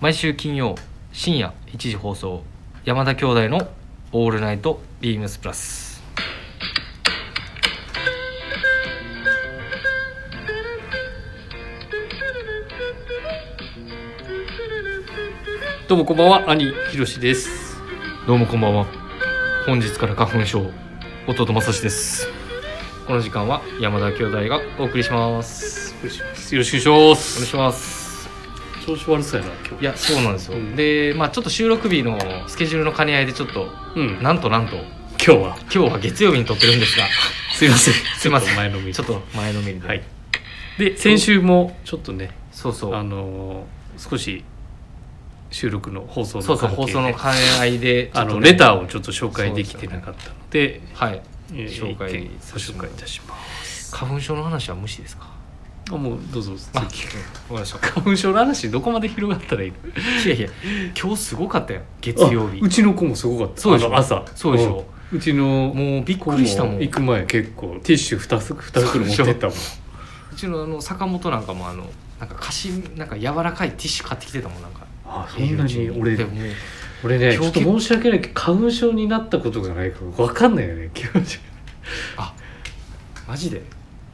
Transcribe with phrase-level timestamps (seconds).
[0.00, 0.76] 毎週金曜
[1.12, 2.42] 深夜1時放送
[2.86, 3.68] 山田兄弟の
[4.12, 6.00] 「オールナイトビームスプラス」
[15.86, 17.76] どうもこんばんは兄ひろしです。
[18.26, 18.86] どうもこんばんは。
[19.66, 20.70] 本日から花粉症
[21.26, 22.26] 弟正志です。
[23.06, 25.94] この時間は山田兄弟がお送りします。
[26.54, 27.36] よろしくお願いします。
[27.36, 27.99] お願いします
[28.96, 29.82] 調子悪そうやな今日。
[29.82, 30.76] いやそうなんですよ、うん。
[30.76, 34.22] でまあちょっと収録日のスケジュールの兼ね合いでちょっとうん。
[34.22, 34.76] なんとなんと。
[34.76, 34.84] 今
[35.18, 35.56] 日は？
[35.62, 37.04] 今日は月曜日に撮ってるんですが。
[37.52, 37.94] すいません。
[37.94, 38.48] すいません。
[38.48, 40.02] ちょっと前のめりちょっと前のめりで、はい。
[40.78, 42.94] で先週もちょっとねそうそう。
[42.94, 44.44] あのー少し
[45.50, 51.20] 収録の放送のそうそう放送の兼ね合いであのレターをちょっと紹介できてなかったのではい。
[51.52, 53.94] えー紹介ご紹介いたします。
[53.94, 55.26] 花粉症の話は無視ですか？
[55.88, 57.16] あもうどうぞあ続きわか
[57.50, 57.78] りました。
[57.78, 59.76] 花粉症の話どこまで広がったらいいの？
[60.24, 60.48] いやいや
[61.00, 62.60] 今日すごかったよ月曜日。
[62.60, 63.60] あうちの子もすごかった。
[63.60, 63.96] そうでしょ？
[63.96, 64.24] 朝。
[64.34, 64.84] そうでしょ？
[65.12, 66.80] うちのもうびっくりしたもん。
[66.80, 69.56] 行く前結構ティッシュ 2, 2袋持ってったもん。
[70.32, 74.86] うちのあの坂本なんかもあのなんか菓子なんか柔らかいティッシュ買ってきてたもんなんか。
[75.04, 76.34] あそんなに俺でもう
[77.04, 81.40] 俺ねち今日ょっと申し訳ないけど花粉症になったことがないから分かんないよね気持ち。
[83.26, 83.62] マジで？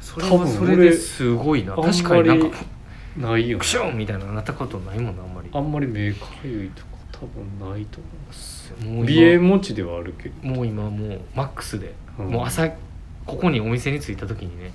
[0.07, 1.77] それ多分はそれですごいな。
[1.77, 2.59] 俺確かになんか
[3.19, 3.61] ないよね。
[3.61, 5.49] クションみたいなのなったことないもんなあんまり。
[5.53, 7.99] あんまり目かゆいとか多分ないと
[8.85, 10.47] 思もうう鼻炎今持ちではあるけど。
[10.47, 12.27] もう今もうマックスで、うん。
[12.27, 12.69] もう朝
[13.27, 14.71] ここにお店に着いた時にね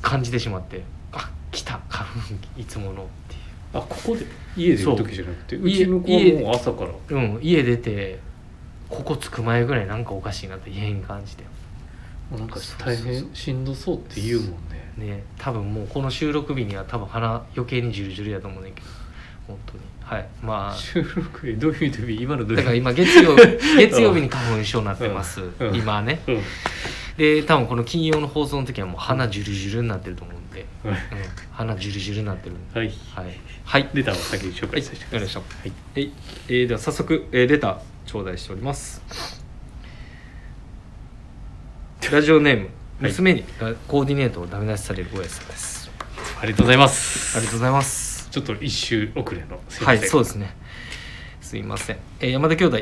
[0.00, 2.94] 感じてしまってあ来た花粉いつものっ
[3.28, 3.38] てい
[3.74, 4.24] あここで
[4.56, 5.56] 家でいる時じゃなくて？
[5.56, 5.66] そう。
[5.66, 6.90] うちの子は家もう朝から。
[6.90, 8.20] ううん家出て
[8.88, 11.42] ここ着く前ぐらいなんかおかしいなって異変感じて
[12.30, 14.92] もうなんか大変しんどそうって言うもんね。
[14.96, 18.86] ね多分もうこの収録日には多分鼻余計にジュルジュルやと思うねんけど。
[19.46, 19.80] 本当に。
[20.00, 20.28] はい。
[20.42, 20.74] まあ。
[20.74, 23.36] 収録日どういう意味で今のどういうだから意今月曜
[23.78, 25.68] 月曜日に花粉症になってます、うん。
[25.68, 25.76] うん。
[25.76, 26.20] 今ね。
[26.26, 26.42] 味うん。
[27.16, 30.94] で多分この金曜の放送の時はもう鼻ジュルジュルになってると思うんで、はい。
[30.94, 30.98] うん、
[31.52, 32.80] 鼻ジュルジュルになってるんで。
[32.80, 32.92] はい。
[33.14, 35.40] はい、はい、レターを先に紹はい、介させてわかりました。
[35.40, 35.72] はい。
[35.94, 36.12] えい。
[36.48, 39.45] えーでは早速、えーレター頂戴しております。
[42.12, 45.90] ラジオネーム、はい娘にラコーディネートをダメ出しされる大家さんです。
[46.40, 48.28] ありがとうございますありがとうございます。
[48.30, 50.56] ちょっと一周遅れのはい、そうですね。
[51.42, 51.98] すいません。
[52.20, 52.80] えー山田兄弟、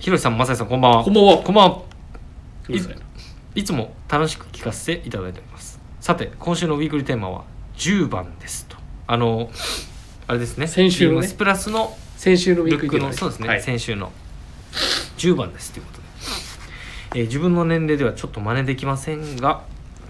[0.00, 1.04] ひろしさん、まさやさん、こんばんは。
[1.04, 1.82] こんばんはこんばんは。
[3.54, 5.78] いつも楽しく聞かせていただいております。
[6.00, 7.44] さて、今週のウィークリーテーマは
[7.76, 8.76] 10番ですと。
[9.06, 9.48] あの、
[10.26, 10.66] あれですね。
[10.66, 14.10] 先週のねプラスの先週のウィーククリーのそうですね、はい先週の
[15.18, 16.01] 10番ですということで、
[17.14, 19.64] えー自分の年齢ではちょっと真似できませんが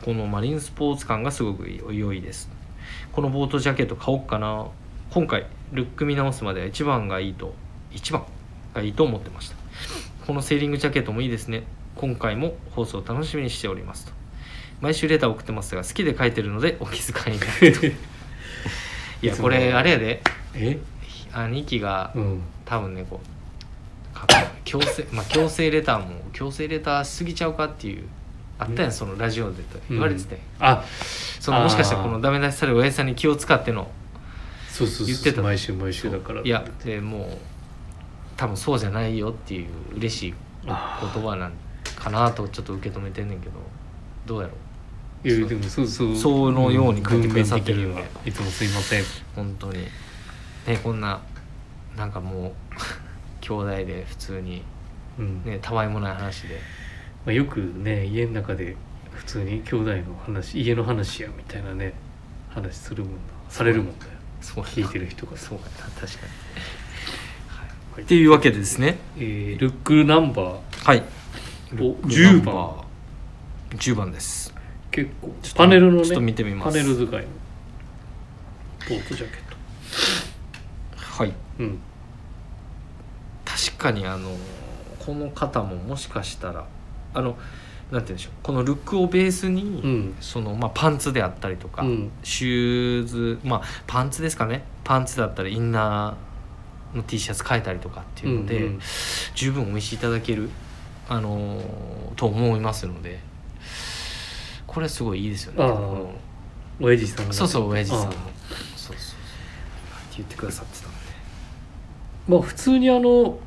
[0.04, 2.48] このマリンスポーツ感がすごく良いです。
[3.12, 4.66] このボートジャケット買おうかな。
[5.10, 7.54] 今回ルック見直すまでは1番がいいと
[7.92, 8.24] 1番
[8.74, 9.56] がいいと思ってました。
[10.26, 11.64] このセーリングジャケットもいいですね。
[11.96, 14.12] 今回も放送を楽しみにしておりますと。
[14.80, 17.86] 毎週レターを送ってますが好きで書いてるのでお気遣いなくと。
[19.22, 20.22] いやこれあれやで。
[20.54, 20.78] え？
[21.32, 22.42] 兄貴がうん。
[22.64, 23.31] 多分ねこうか
[24.64, 28.04] 強制まあ強制レターも強制レターしすぎちゃうかっていう
[28.58, 30.84] あったやんそのラジオでと言われてて、あ
[31.40, 33.90] そのもしかしたらこのダメ出しされる親父さんに気を使っての
[34.70, 35.42] そうそう言ってた。
[35.42, 37.38] 毎週毎週だからいやでもう
[38.36, 40.34] 多分そうじゃないよっていう嬉しい
[40.64, 41.52] 言あ葉なん
[41.96, 43.52] かなとちょっと受け止めてんねんけど
[44.26, 44.54] どうやろ
[45.24, 45.28] う。
[45.28, 49.02] いやでもそうそうそのように書いてくださってるんで文面的にはいつもすいません。
[49.34, 49.78] 本当に。
[50.66, 51.20] ねこんな
[51.96, 52.52] なんかもう
[53.42, 54.62] 兄弟で普通に
[55.18, 55.44] うん。
[55.44, 56.58] ねたわいもない話で。
[57.26, 58.74] まあ、よくね家の中で
[59.12, 61.92] 普通に兄弟の話家の話やみたいなね
[62.48, 63.94] 話するもんなされるもんね
[64.40, 65.36] そう聞いてる人が。
[65.36, 65.70] そうやな
[66.00, 66.04] 確かに、
[67.94, 68.02] はい。
[68.02, 68.98] っていうわけでですね。
[69.18, 70.84] えールックナンバー。
[70.84, 71.02] はい。
[71.74, 72.82] お10番。
[73.70, 74.54] 10番です。
[74.90, 76.78] 結構パネルのねちょっと見てみます。
[76.78, 77.10] パネル使いの
[78.88, 81.30] ボートジャケッはい。
[81.30, 81.70] トうん。
[81.70, 81.91] 確
[83.82, 84.30] かにあの
[85.04, 86.64] この方ももしかしたら
[87.14, 87.36] あの
[87.90, 90.14] なんて言うんでしょうこのルックをベースに、うん。
[90.18, 92.10] そのまあ、パンツであったりとか、うん。
[92.22, 94.64] シューズまあパンツですかね。
[94.82, 98.80] パンツだったりインナーの T シャツ変えたりとかっていうので、うんうん。
[99.34, 100.48] 十分お召しいただける、
[101.08, 103.18] あのーと思いますので
[104.66, 106.14] これすごいいいですよね。
[106.80, 108.16] 親父さんがそうそう親父さんそうそう
[108.76, 108.94] そう。
[108.94, 108.96] って
[110.18, 110.96] 言ってくださってたんで。
[112.28, 113.38] まあ普通にあの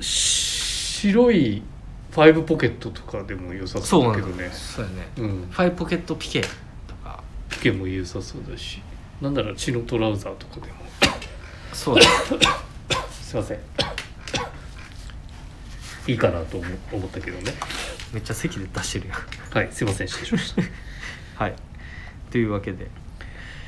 [0.00, 1.62] 白い
[2.10, 4.50] ファイブポケットとかでも良さそそうだだけどね。
[4.52, 5.08] そうやね。
[5.18, 5.48] うん。
[5.50, 6.48] ファイブポケットピケと
[7.04, 7.22] か。
[7.48, 8.80] ピケも良さそうだし。
[9.20, 10.78] なんなら血のトラウザーとかでも。
[11.72, 12.02] そうだ
[13.12, 13.58] すいません。
[16.08, 17.52] いいかなと思思ったけどね。
[18.12, 19.18] めっちゃ席で出してるやん。
[19.54, 20.62] はいすいません失礼しました。
[21.44, 21.54] はい。
[22.30, 22.86] というわけで。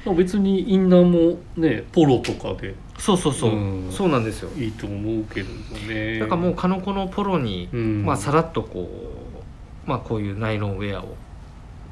[0.04, 3.90] まあ別にインナーもねポロとかでそうそうそう、うん。
[3.90, 4.50] そうなんですよ。
[4.56, 5.58] いいと思うけども
[5.88, 6.18] ね。
[6.18, 8.04] だからもうかのこのポロに、うん。
[8.04, 8.88] まあさらっとこ
[9.86, 11.16] うまあこういうナイロンウェアを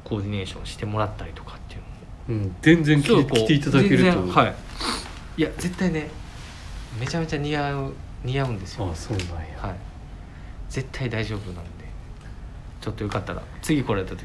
[0.03, 1.81] コーディネーションしてもらったりとかっていう
[2.31, 2.45] のも。
[2.45, 4.27] うん、全然着て着ていただけると。
[4.27, 4.55] はい。
[5.37, 6.09] いや絶対ね
[6.99, 8.85] めちゃめちゃ似合う似合うんですよ。
[8.85, 9.75] ああそうなんや、はい。
[10.69, 11.79] 絶対大丈夫なんで。
[12.81, 14.21] ちょっとよかったら次来られた時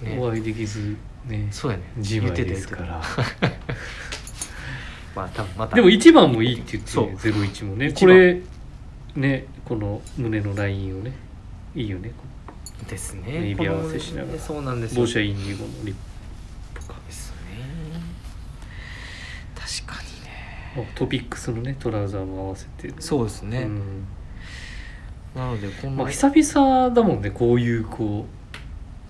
[0.00, 1.48] に、ね、お会いできずね。
[1.50, 1.82] そうやね。
[1.96, 3.02] 自前言ってたですから
[5.16, 5.74] まあ多分また。
[5.74, 7.16] でも一番もいいって言ってそう。
[7.16, 7.92] ゼロ一もね。
[7.92, 8.42] これ
[9.16, 11.12] ねこの胸のラインをね。
[11.74, 12.12] いいよね
[12.88, 13.22] ですね。
[13.26, 14.38] ネイビー合わせしながら。
[14.38, 15.02] そうなんですよ。
[15.02, 15.94] 帽子はインディゴのリッ
[16.74, 16.94] プか。
[17.06, 17.36] ですね。
[19.54, 20.90] 確かにね。
[20.94, 22.92] トピックスのねトラウザーも合わせて。
[23.00, 24.06] そうですね、うん。
[25.34, 28.26] なのでこの、まあ、久々だもんねこういうこ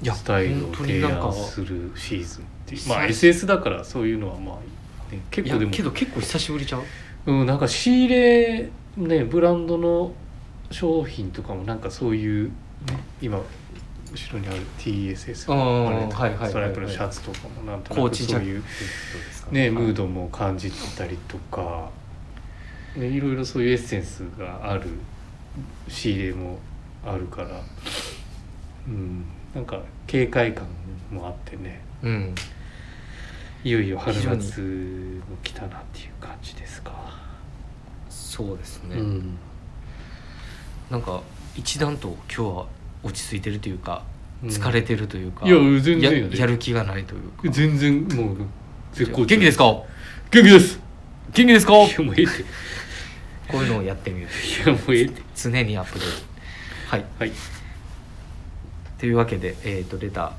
[0.03, 2.81] うスタイルを提案するシーズンっていう。
[2.81, 4.57] さまあ SS だからそういうのはまあ、
[5.11, 6.83] ね、結いや構でもけど結構久しぶりちゃう？
[7.27, 10.13] うん、なんか仕入れねブランドの
[10.71, 12.53] 商品とかもなんかそういう、ね、
[13.21, 16.51] 今後ろにある TSS あーあれとかはいはいはいはい。
[16.51, 18.63] ストライプのシャツとかもなんとなくそういう、
[19.51, 21.91] ね、ムードも感じてたりとか、
[22.97, 24.89] ね、いろいろそういうエッセンスがある
[25.89, 26.59] 仕入れも
[27.05, 27.61] あるから、
[28.89, 29.25] うん、
[29.55, 30.67] なんか警戒感
[31.13, 31.83] もあってね。
[32.03, 32.35] うん
[33.67, 34.61] いよいよ春夏
[35.29, 36.93] も来たなっていう感じですか。
[38.09, 39.37] そうですね、うん。
[40.89, 41.21] なんか
[41.57, 42.67] 一段と今日は
[43.03, 44.05] 落ち着いてるというか
[44.41, 44.51] うん。
[44.51, 47.51] 疲れてるというか、いや全然やる気がないというか。
[47.51, 48.37] 全然もう
[48.93, 49.65] 絶好調元気ですか？
[49.65, 49.85] 元
[50.31, 50.79] 気です。
[51.33, 51.73] 元気ですか？
[51.73, 52.43] いやもうええって。
[52.43, 52.45] い
[53.49, 54.29] こういうのをやってみる
[54.65, 55.23] やもうええって。
[55.35, 56.97] 常にアップデート。
[56.97, 57.05] はい。
[57.19, 57.33] はい。
[58.99, 60.35] というわけで、えー、とレタ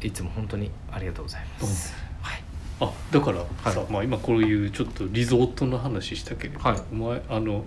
[0.00, 2.05] ーいつも本当にありがとうございます、はい、
[2.80, 3.92] あだからさ、はい。
[3.92, 6.80] まあ、今こういうちょっとリゾートの話したけれど、はい。
[6.92, 7.64] お前あの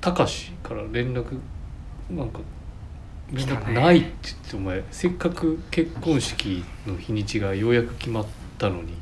[0.00, 1.38] たかしから連絡
[2.10, 2.40] なんか
[3.32, 8.26] 連絡ないって言ってお前せっかく結婚式の日にちがようやく決まっ
[8.56, 8.94] たのに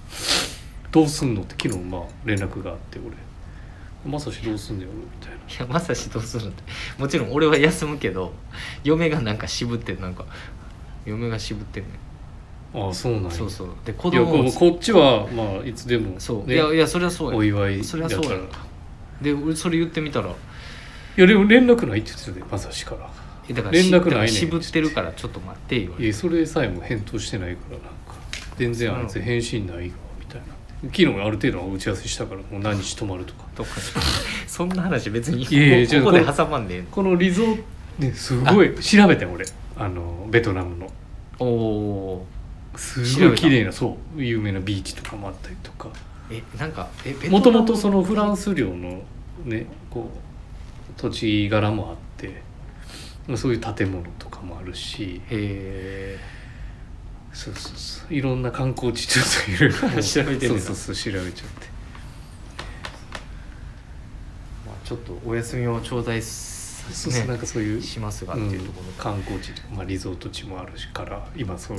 [0.90, 3.14] どうすんのって昨日まあ連絡があって俺
[4.10, 5.36] 「まさしどうすんのやろ?」みたいな。
[5.36, 6.62] いやまさしどうするのって
[6.98, 8.32] もちろん俺は休むけど
[8.82, 10.24] 嫁がなんか渋ってなんか
[11.04, 11.90] 嫁が渋ってんね
[12.76, 13.30] ああそうなんや。
[13.30, 13.68] そうそう。
[13.84, 17.36] で子いや供もここっちはまあいつでもそう、ねいやいやそれはそうや。
[17.38, 18.38] お祝いそれはそうや。
[19.22, 20.28] で俺それ言ってみたら。
[20.28, 20.32] い
[21.20, 23.10] やでも連絡ないって言ってたでまさしから。
[23.48, 27.90] えだから連絡ないねんしだから渋ってるからちょっと待って言われていやそれさえも返答してないからなんか
[28.56, 29.82] 全然あいつ返信ないわ
[30.20, 30.46] みたいな。
[30.82, 33.44] 昨日ある程度は打ち合わせしたからもう何日泊まるとか。
[33.54, 33.70] と か
[34.46, 36.86] そんな話別にこいやいやここでこ挟まんでええの。
[36.90, 37.62] このリゾート
[37.98, 38.74] ねすごい。
[38.74, 39.46] 調べてん俺。
[39.78, 40.90] あのベトナムの。
[41.38, 42.26] おお
[42.76, 45.88] すごい綺麗なそう有名なビーチとかもあったりとか。
[45.88, 45.90] ー
[46.28, 49.02] えなんかえベトナムもともとそのフランス領の
[49.44, 52.42] ねこう土地柄もあって
[53.36, 55.20] そういう建物とかもあるし。
[55.30, 56.36] へえ
[57.36, 58.14] そうそうそう。
[58.14, 60.48] いろんな観光地ちょっといろいろ調べて。
[60.48, 61.66] そうそうそう調べちゃって。
[64.66, 71.78] まあ、ちょっとお休みを頂戴すそうそうなんかそういう、しますがっうんていうところ、観光地、まあ、リゾート地もあるしから今そう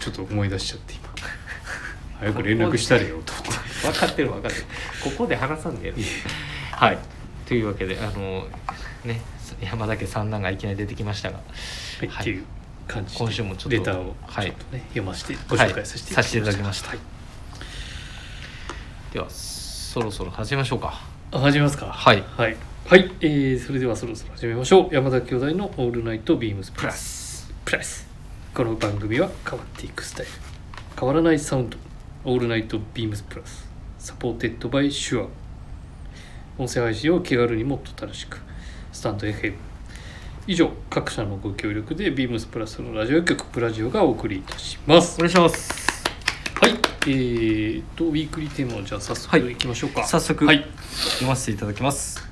[0.00, 1.08] ちょっと思い出しちゃって今。
[2.20, 3.52] 早く連絡したれよと思って。
[3.86, 4.64] 分かってる分かってる。
[5.04, 5.94] ここで話さんで
[6.72, 6.98] はい。
[7.46, 8.46] というわけであの
[9.04, 9.20] ね
[9.62, 11.38] 山田家三男がいきなり出てきましたが。
[11.38, 11.42] は
[12.04, 12.22] い、はい。
[12.22, 12.44] っていう
[12.88, 14.46] 感じで今週もちょっとレターをはい。
[14.46, 14.54] ね、
[14.88, 16.24] 読ませてご紹介させてはい。
[16.24, 16.88] させていただきました。
[16.88, 16.98] はい。
[19.12, 21.00] ではそろそろ始めましょうか。
[21.30, 21.86] あ始めますか。
[21.86, 22.24] はい。
[22.36, 22.56] はい、
[22.88, 24.94] はいえー、それではそろそろ始めましょう。
[24.94, 28.08] 山田兄弟の「All Night BEAMS PLUS」 PLUS。
[28.54, 30.32] この番組は変わっていくスタイル。
[30.98, 35.28] 変わらないサウンド「All Night BEAMS PLUS」 Supported by Shure。
[36.56, 38.38] 音声配信を気軽にもっと楽しく。
[38.90, 39.52] stand.fm
[40.46, 45.16] 以上各社のご協力で BEAMS PLUS のラジオ局プラジオがお送りいたします。
[45.16, 46.02] お願いします。
[46.54, 46.70] はい
[47.02, 49.52] えー、とウィークリーテーマをじゃあ早速はい。
[49.52, 50.64] いきましょうか、早速、はい。
[50.90, 52.27] 読ませていただきます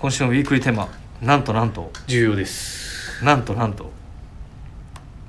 [0.00, 0.88] 今週のウィークリーテーマ
[1.20, 1.92] なんとなんと。
[2.06, 3.22] 重要です。
[3.22, 3.90] なんとなんと。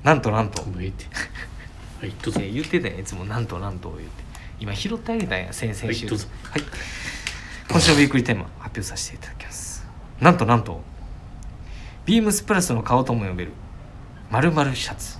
[0.02, 0.62] なんとなんと。
[0.62, 0.70] て。
[0.70, 2.40] はいどうぞ。
[2.42, 4.24] えー言ってたやつもなんとなんと言って。
[4.60, 5.86] 今拾ってあげたんや先々週。
[5.86, 6.26] はいどうぞ。
[6.44, 6.62] はい。
[7.68, 9.86] 今週のウィークリーテーマ発表させていただきます。
[10.22, 10.80] なんとなんと。
[12.06, 13.52] ビームスプラスの顔とも呼べる。
[14.30, 15.18] まるシャツ。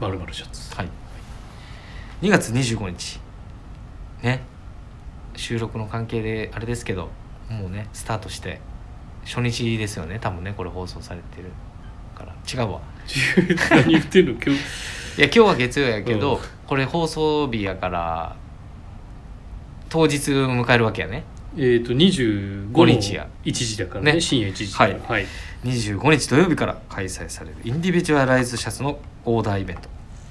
[0.00, 0.74] まるまるシャツ。
[0.74, 0.88] はい。
[2.22, 3.20] 2月25日。
[4.24, 4.42] ね。
[5.36, 7.10] 収録の関係であれですけど
[7.48, 8.60] もうねスタートして
[9.28, 11.50] 初日ですよね多分ねこれ放送されてる
[12.16, 12.34] から。
[12.50, 12.80] 違うわ。
[13.70, 14.50] 何言ってんの今日。
[15.20, 18.36] いや今日は月曜やけど、うんこれ放送日やから
[19.88, 21.24] 当日迎えるわけやね。
[21.56, 23.26] えっ、と25 5の日や。
[23.42, 24.20] 1時だからねね。
[24.20, 25.00] 深夜1時はい。
[25.08, 25.26] はい、
[25.64, 27.56] 25日土曜日から開催される。
[27.64, 29.88] インディビジュアライズシャツのオーダーイベント。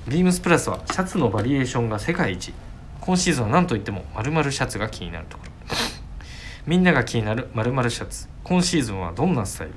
[0.07, 2.53] ビームスプラスはシャツのバリエーションが世界一。
[3.01, 5.51] 今シーズンは何といっても〇〇シャツが気になるところ。
[6.67, 9.73] みんなが気になる〇〇シャツ今シーズンはどんなスタイル？
[9.73, 9.75] っ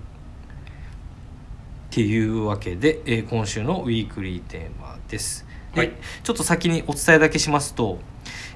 [1.91, 5.93] ていうわけで、えー今週のウィークリーテーマです、ではい。
[6.23, 7.99] ちょっと先にお伝えだけしますと、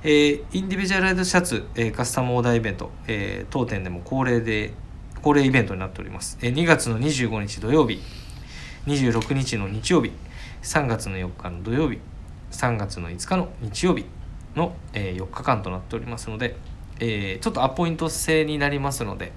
[0.05, 4.73] えーインディビジュアライズシャツ、えーカスタムオーダーイベント、えー当店でも恒例で
[5.21, 8.01] 恒例イベントになっております、えー2月の25日土曜日
[8.87, 10.13] 26日の日曜日
[10.63, 11.99] 3月の4日の土曜日
[12.53, 14.07] 3月の5日の日曜日
[14.55, 16.55] の、え4日間となっておりますので、
[17.01, 19.33] えーちょっとアポイント制になりますので、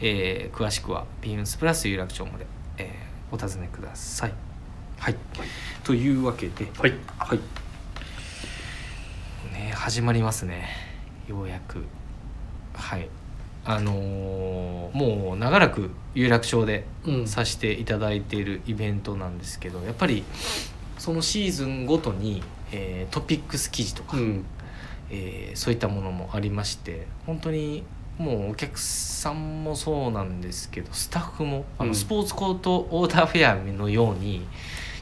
[0.00, 2.46] えー詳しくはビームスプラス有楽町まで、
[2.78, 4.32] えーお尋ねください。
[4.98, 5.16] はい、
[5.84, 7.38] というわけで、はいはい。
[9.52, 10.68] ね始まりますね。
[11.28, 11.84] ようやく。
[12.74, 13.08] はい。
[13.64, 20.24] あのーもう長らく有楽町でうんさせていただいているイベントなんですけどやっぱり
[20.98, 22.42] そのシーズンごとに、
[22.72, 24.44] えートピックス記事とか、うん
[25.10, 27.84] えーそういったものもありまして本当に
[28.18, 31.88] もうお客さんもそうなんですけどスタッフもあうん。
[31.88, 34.46] のスポーツコートオーダーフェアのように、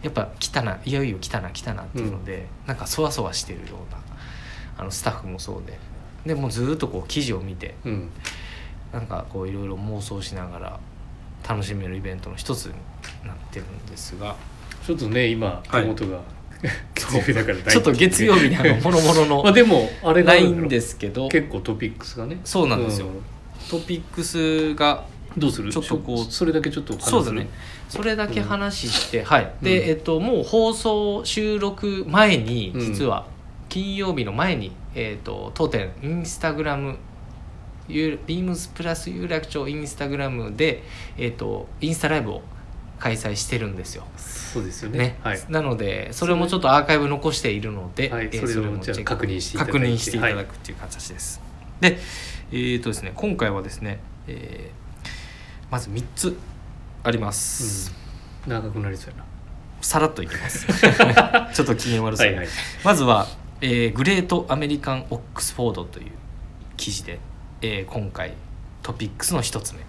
[0.03, 4.01] やっぱ来たないよいよ来たな来たなっていうので、なんかそわそわしてるような
[4.79, 5.79] あのスタッフもそうで
[6.25, 8.11] でもうずーっとこう記事を見てうん。
[8.93, 10.81] なんかこういろいろ妄想しながら
[11.49, 12.73] 楽しめるイベントの一つに
[13.27, 14.37] なってるんですが。
[14.87, 16.21] ちょっとね今手元が、
[16.95, 21.29] 月曜日だから大ちょっと月曜日にあのもろもろの まあでもあれがあないるんですけど。
[21.29, 22.41] 結構トピックスがね。
[22.45, 25.05] そうなんですよ、うトピックスが
[25.37, 25.73] どうする？
[25.73, 27.49] ちょっとこうそれだけちょっとそうだね。
[27.89, 29.89] それだけ話して、はいで、うん。
[29.89, 32.81] えっともう放送収録前にうん。
[32.81, 33.27] 実は
[33.69, 36.97] 金曜日の前に、えっと当店インスタグラム
[37.89, 40.83] ゆビームスプラス有楽町インスタグラムで、
[41.19, 42.43] えっとインスタライブを
[43.01, 44.05] 開催してるんですよ。
[44.17, 44.99] そうですよね。
[44.99, 45.19] ね。
[45.25, 45.41] はい。
[45.49, 49.73] なのでそれもちょっとアーカイブ残しているので、それも確認していただいて。
[49.73, 51.41] 確認していただくっていう形です。
[51.81, 51.99] で
[52.53, 56.37] えーとですね今回はですね、えーまず3つ
[57.03, 57.93] あります。
[58.45, 58.53] うん。
[58.53, 59.25] 長くなりそうや
[59.81, 60.67] さらっといきます。
[61.55, 62.55] ちょっと機嫌悪そう、なはいはい。
[62.85, 63.27] まずは、
[63.61, 66.11] えーグレート・アメリカン・オックスフォード」という
[66.77, 67.19] 記事で、
[67.63, 68.35] えー今回
[68.83, 69.81] トピックスの一つ目。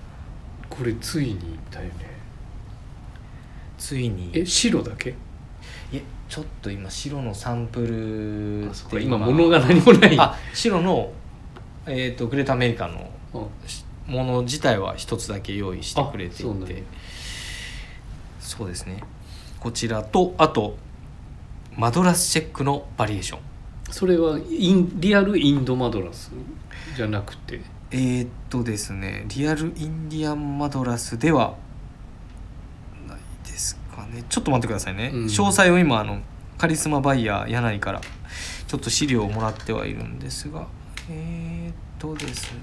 [0.70, 2.11] これついにだよね
[3.92, 4.32] ついに。
[4.34, 5.10] え白だけ？
[5.10, 5.14] い
[5.92, 10.18] えちょっと今白のサンプルあそっか今物が何もない。
[10.18, 11.12] あ白の、
[11.86, 12.96] えー、とグレート・アメリカン
[13.34, 13.50] の
[14.08, 16.44] もの自体は一つだけ用意してくれていて。
[16.46, 16.86] あ
[18.40, 19.04] そうですね。
[19.60, 20.78] こちらとあと
[21.76, 23.40] マドラスチェックのバリエーション。
[23.90, 26.32] それはインリアルインドマドラス
[26.96, 27.60] じゃなくて？
[27.92, 31.58] えー、っとですねリアルインディアンマドラスでは
[33.92, 34.24] かね。
[34.30, 35.26] ちょっと待ってくださいね、うん。
[35.26, 36.20] 詳細を今あの
[36.58, 38.02] カリスマバイヤー柳井から
[38.68, 40.68] ちょっと資料をもらってはいるんですが。
[41.10, 42.60] えー、っとですね、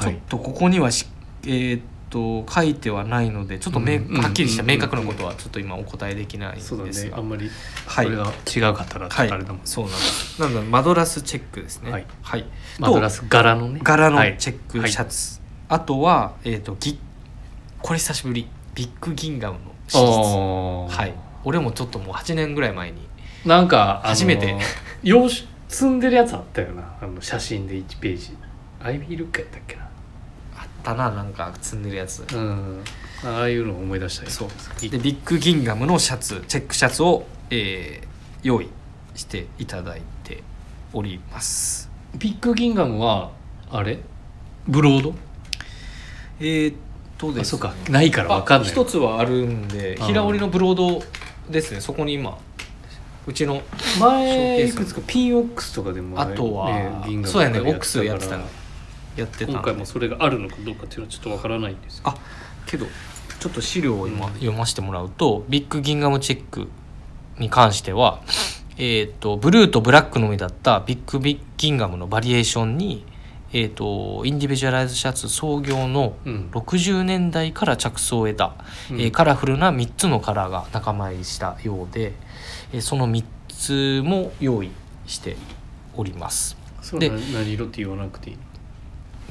[0.00, 1.06] ちょっとここにはし
[1.44, 7.12] えーっと書いてはないのでちょっとめ、うんうんはっきりしたうん明確なことはちょっと今お答えできないんですそうだが、ね。
[7.14, 7.48] あんまり
[7.86, 8.06] はい。
[8.06, 8.32] これが
[8.68, 9.26] 違うかったらちょはい。
[9.26, 9.58] っとあれだも。
[9.58, 10.40] ん、そうなんです。
[10.40, 11.90] なんだマドラスチェックですね。
[11.92, 12.06] はい。
[12.22, 12.44] はい、
[12.78, 13.80] マドラス柄のね。
[13.82, 14.36] 柄のはい。
[14.38, 16.98] チェックシャツ、あとは、えー、とギ
[17.82, 18.48] これ久しぶり。
[18.74, 20.94] ビッグギンガムのシリーズ。
[20.94, 21.14] あはい。
[21.44, 23.08] 俺もちょっともう8年ぐらい前に。
[23.44, 24.56] なんか初めて。
[25.02, 26.96] 用紙積んでるやつあったよな。
[27.00, 28.36] あの写真で1ページ。
[28.82, 29.82] アイビールックやったっけな。
[30.56, 32.24] あったななんか積んでるやつ。
[32.32, 32.82] うん。
[33.24, 34.48] ああいうのを思い出したりそう。
[34.82, 34.90] い。
[34.90, 38.10] でビッグギンガムのシャツチェックシャツを、えー
[38.42, 38.70] 用意
[39.14, 40.42] していただいて
[40.92, 41.90] おります。
[42.18, 43.32] ビッグギンガムは
[43.70, 43.98] あれ？
[44.66, 45.14] ブロード？
[46.40, 46.76] えー、っ
[47.20, 47.48] とです。
[47.48, 47.74] あそうか。
[47.90, 48.70] ないから分かんない。
[48.70, 51.02] あ一つはあるんで平織りのブロード
[51.50, 51.80] ですね。
[51.80, 52.38] そこに今
[53.26, 53.62] うちの
[54.00, 56.72] 前いくつかピンオックスとかでもあとは、
[57.06, 58.36] ねそうやねオックスやってた
[59.16, 62.10] やってたんで今回もそれがあるのかどうかっていうのはちょっとわからないんですけど。
[62.10, 62.16] あ
[62.66, 62.86] けど
[63.40, 66.68] ちょっと資料を今うん読ませてもらうと、ビッグギンガムチェック
[67.38, 68.20] に関しては、
[68.76, 73.04] えー、とブルーとブラックのみだったビッグビギンガムのバリエーションに、
[73.52, 76.50] えー、とインディビジュアライズシャツ創業のうん。
[76.52, 78.54] 60年代から着想を得た、
[78.90, 79.00] うん。
[79.00, 82.12] えーカラフルな3つのカラーが仲間入りしたようで、
[82.72, 84.70] えーその3つも用意
[85.06, 85.36] して
[85.96, 86.56] おります。
[86.98, 88.36] で何何色って言わなくていい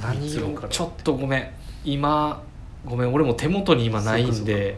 [0.01, 1.49] 何三つのカラーをちょっとごめん。
[1.85, 2.43] 今
[2.85, 3.13] ごめん。
[3.13, 4.77] 俺も手元に今ないんで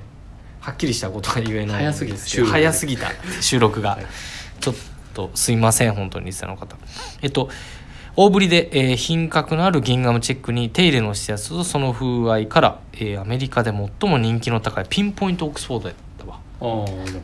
[0.60, 2.13] はっきりしたことは言えないん早すぎ
[2.45, 3.12] 早すぎた。
[3.41, 4.05] 収録が、はい。
[4.60, 4.75] ちょっ
[5.13, 6.77] とすいません本当にリスナーの方。
[7.21, 7.50] えっと
[8.15, 16.39] 大ぶりで、えー品格のあるギンガムチェックに手入れの施設とその風合いから、えーアメリカで最も人気の高いピンポイントオックスフォードやったわ。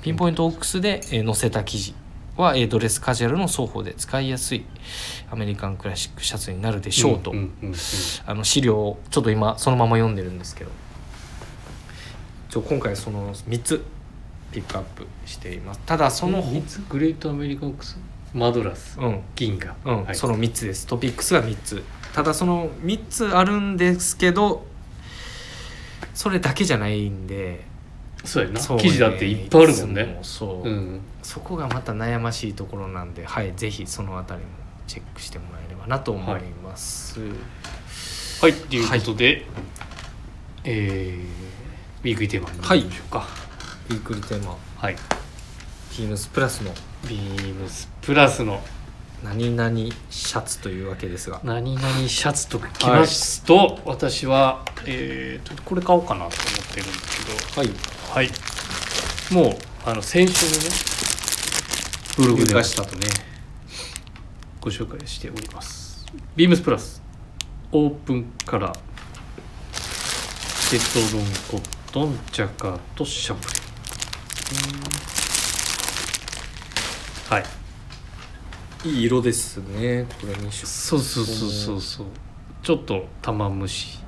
[0.02, 1.94] ピンポイントオックスで、えー載せた生地
[2.38, 4.64] は、えードレスカジュアルの双方で使いやすい
[5.30, 7.34] アメリカンクラシックシャツになるでしょうと、
[8.26, 10.72] あの資料をちょっと今そのまま読んでるんですけど。
[12.50, 13.84] ちょ今回その3つ
[14.54, 15.82] ピックアップしています。
[15.86, 17.98] ただその三つグレートアメリカンオックス？
[18.34, 19.22] マドラスうん。
[19.36, 19.76] 銀河。
[19.86, 20.16] うん、はい。
[20.16, 20.88] その3つです。
[20.88, 21.84] トピックスが3つ。
[22.14, 24.66] ただその3つあるんですけど
[26.14, 27.66] それだけじゃないんで。
[28.26, 28.60] そうやな。
[28.60, 28.84] そうね。
[28.84, 30.04] 記事だっていっぱいあるもんいね。
[30.06, 31.02] つもそう、うん。
[31.22, 33.54] そこがまた悩ましいところなんではい。
[33.56, 34.48] ぜひそのあたりも
[34.88, 37.20] チェックしてもらえればなと思います、
[38.42, 38.54] はい。
[38.54, 39.46] ということで、
[40.64, 43.28] えー、ウィークリーテーマに参りましょうか。
[43.90, 44.56] ウィークリーテーマ。
[44.78, 44.96] はい、
[45.98, 46.72] ビームスプラスの。
[47.08, 48.62] ビームスプラスの。
[49.24, 49.76] 何々
[50.10, 51.40] シャツというわけですが。
[51.44, 56.32] 何々シャツときますと、私は、えーと、これ買おうかなと思っ
[56.74, 57.62] てるんですけど。
[57.62, 57.70] はい。
[58.14, 58.30] はい。
[59.34, 59.58] もう
[59.90, 60.70] あの先週のね
[62.18, 62.64] ブログで。
[62.64, 63.08] したとね
[64.62, 66.06] ご紹介しております。
[66.36, 67.02] ビームスプラス。
[67.72, 68.78] オープンカラー
[70.70, 75.17] テトロンコットンジャカートシャンプレー
[77.30, 77.44] はい。
[78.86, 82.08] いい色ですねこれ2色そうそうそうそうそう。
[82.64, 84.00] ちょっと玉虫。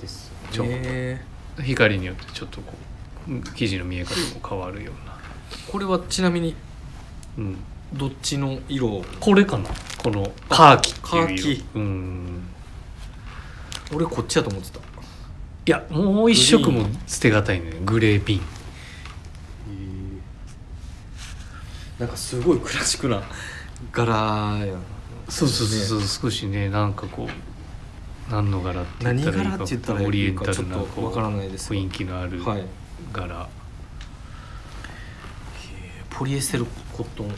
[0.00, 1.24] ですね。
[1.62, 2.72] 光によってちょっとこ
[3.28, 5.16] う生地の見え方も変わるような、
[5.70, 6.56] これはちなみに
[7.38, 7.56] うん、
[7.92, 9.68] どっちの色これかな？
[10.02, 11.26] このカーキっていう色。
[11.26, 11.64] カーキ。
[11.74, 12.42] うん。
[13.94, 14.78] 俺こっちやと思ってた。
[14.78, 14.82] い
[15.66, 18.40] やもう一色も捨てがたいねグレーピン
[22.02, 23.22] なんかすごいクラシックな
[23.92, 24.80] 柄やな。
[25.28, 32.64] そうそうそうそう、少しねなんかこう何の柄って言何ったらいいか柄って言ったらいいかオリエンタルなちょっとこうわからないですが雰囲気のあるはい。
[33.12, 33.48] 柄、
[36.10, 37.32] ポリエステルコットン。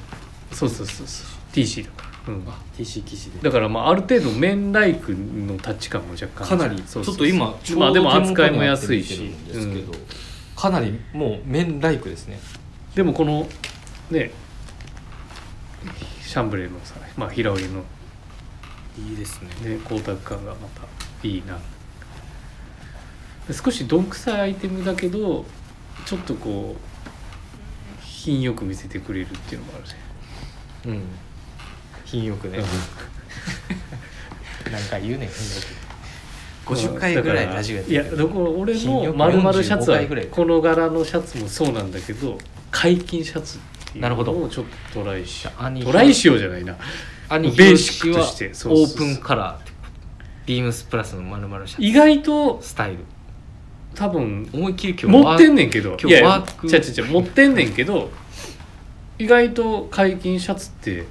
[0.50, 1.26] そうそうそうそう。
[1.52, 2.42] TC だから、うん、
[2.74, 3.40] TC 生地で。
[3.42, 6.48] だからまあある程度綿ライクのタッチ感も若干。
[6.48, 7.14] かなりちょそうそう。
[7.16, 9.12] っと今ちょうどまあでも扱いも安いし。
[9.12, 10.04] あって見てるんですけど、
[10.56, 12.40] かなりもう綿ライクですね。
[12.94, 13.46] でもこの
[14.10, 14.30] ね
[16.24, 17.84] シャンブレーのさ、まあ、平織りの、
[18.98, 19.48] いいですね。
[19.70, 20.82] ね、光沢感がまた
[21.26, 21.58] いいな。
[23.52, 25.44] 少しどんくさいアイテムだけど
[26.06, 26.80] ちょっとこう
[28.02, 29.90] 品よく見せてくれるっていうのもあるね
[30.86, 31.02] うん。
[32.06, 32.58] 品よくね。
[34.72, 35.30] なんか言うねん
[36.64, 42.38] 50回ぐらいラジオやっていやだから俺の品よく丸々シャツ45はこの柄のシャツもそうなんだけど
[42.70, 43.58] 解禁シャツ
[43.94, 44.32] っていうなるほど。
[44.32, 46.76] のをちょっとトライし兄トライしようじゃないな。
[47.28, 48.46] 兄ベーシックとして。
[48.46, 49.72] オープンカラー
[50.46, 52.98] ビームスプラスのまるまるシャツ意外とスタイル。
[53.94, 55.90] 多分思いっきり今日持ってんねんけど。
[55.90, 56.66] 今日いやいやワーク。
[56.66, 58.10] 違う違う違う持ってんねんけど
[59.18, 61.04] 意外と解禁シャツって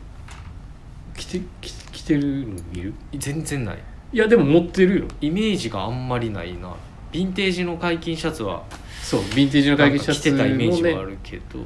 [1.15, 2.93] 着て着着てるの見る？
[3.13, 3.79] 全然ない。
[4.11, 5.05] いやでも持ってるよ。
[5.21, 6.75] イメージがあんまりないな。
[7.13, 8.63] ヴィンテージの解禁シャツは
[9.01, 11.59] そうヴィンテージの解禁シャツてたイメージもねはあるけど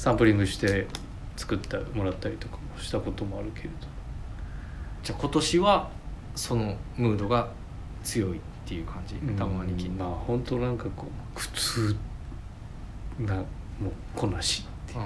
[0.00, 0.86] サンプリングして
[1.36, 3.72] 作ってもらったりとかもしたこともあるけれど。
[5.02, 5.90] じゃあ今年は
[6.34, 7.50] そのムードが
[8.02, 9.16] 強いっていう感じ？
[9.36, 11.96] たまにうんまあ本当なんかこう苦痛
[13.18, 13.44] なもう
[14.16, 15.00] こなしっていう。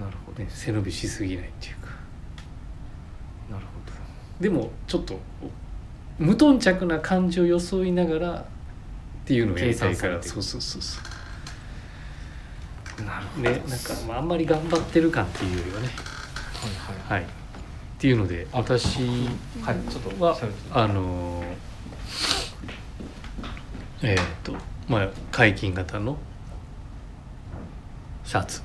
[0.00, 1.90] なるほど、ね背伸びしすぎないっていうか。
[3.48, 5.20] なるほでもちょっと
[6.18, 8.44] 無頓着な感じを装いながらっ
[9.24, 10.20] ていうのをやりたいから。
[10.20, 11.04] そうそうそうそう。
[11.04, 11.15] ど
[13.02, 15.88] ねなんか、まあ、あんまり頑張ってる感っていうよりはね。
[15.88, 15.92] は
[16.92, 17.20] いはい。
[17.20, 17.28] はい。
[17.28, 18.98] っていうので私
[19.62, 20.36] はいちょっとは
[20.72, 21.46] あのー
[24.02, 24.54] えっ、と
[24.88, 26.18] まあ開襟型の
[28.24, 28.62] シャツ。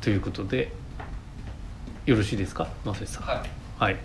[0.00, 0.72] ということで
[2.06, 2.68] よろしいですか？
[2.84, 3.22] マセさん。
[3.24, 3.40] はい。
[3.78, 3.96] はい。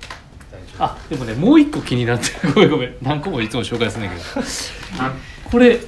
[0.80, 2.54] あでもねもう一個気になってる。
[2.54, 2.96] ごめんごめん。
[3.02, 4.26] 何個もいつも紹介するんだけど。
[5.50, 5.80] これ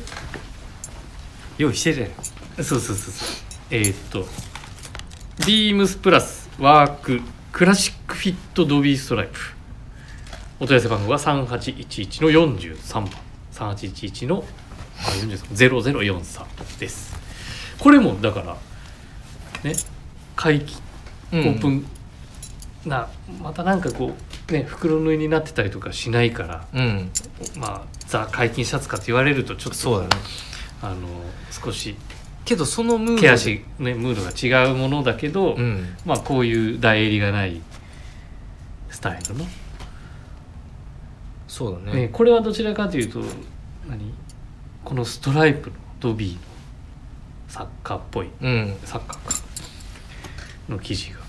[1.57, 2.01] 用意してる。
[2.01, 2.11] やん
[2.57, 3.37] そうそうそうそう。
[3.71, 4.25] えーっと
[5.45, 9.39] BEAMS PLUS Work Classic Fit Dobby Stripe。
[10.59, 13.09] お問い合わせ番号が3811の43番。
[13.53, 14.43] 3811の
[14.99, 17.15] あ43 0043です。
[17.79, 18.57] これもだから
[19.63, 19.75] ね
[20.35, 20.75] 回帰
[21.33, 21.85] オープン
[22.85, 23.07] な
[23.41, 24.15] またなんかこ
[24.49, 27.11] うね袋縫いになってたりとかしないからうん。
[27.57, 30.21] まあザ解禁シャツかって言われるとちょっとそうだね。
[30.81, 30.95] あの
[31.51, 31.95] 少し
[32.47, 35.97] けどそのムード毛足、ね、ムードが違うものだけど、うん。
[36.05, 37.61] まあこういう大襟がない
[38.89, 39.45] スタイルの、
[41.49, 42.03] そうだね。
[42.03, 43.19] ね、これはどちらかというと
[43.89, 44.13] 何？
[44.85, 46.39] このストライプのドビーの
[47.49, 48.29] サッカーっぽい。
[48.41, 48.77] うん。
[48.85, 49.33] サッカーか。
[50.69, 51.19] の生地が。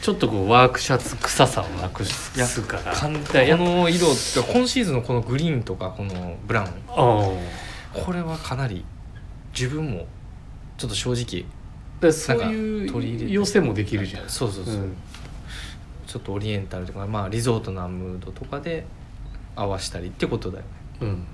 [0.00, 2.92] ちょっとこうワークシャツ臭さをなくすから。
[2.92, 6.70] かんこの色って今シーズンのこのグリーンとかこのブラウン。
[6.88, 8.84] これはかなり
[9.58, 10.06] 自分も
[10.76, 11.44] ちょっと正直
[12.00, 14.28] でそういう寄せもできるじゃん。
[14.28, 14.96] そうそうそう、うん。
[16.06, 18.84] ちょっとオリエンタルとかまあリゾートなムードとかで
[19.56, 20.68] 合わしたりってことだよね。
[21.00, 21.24] うん。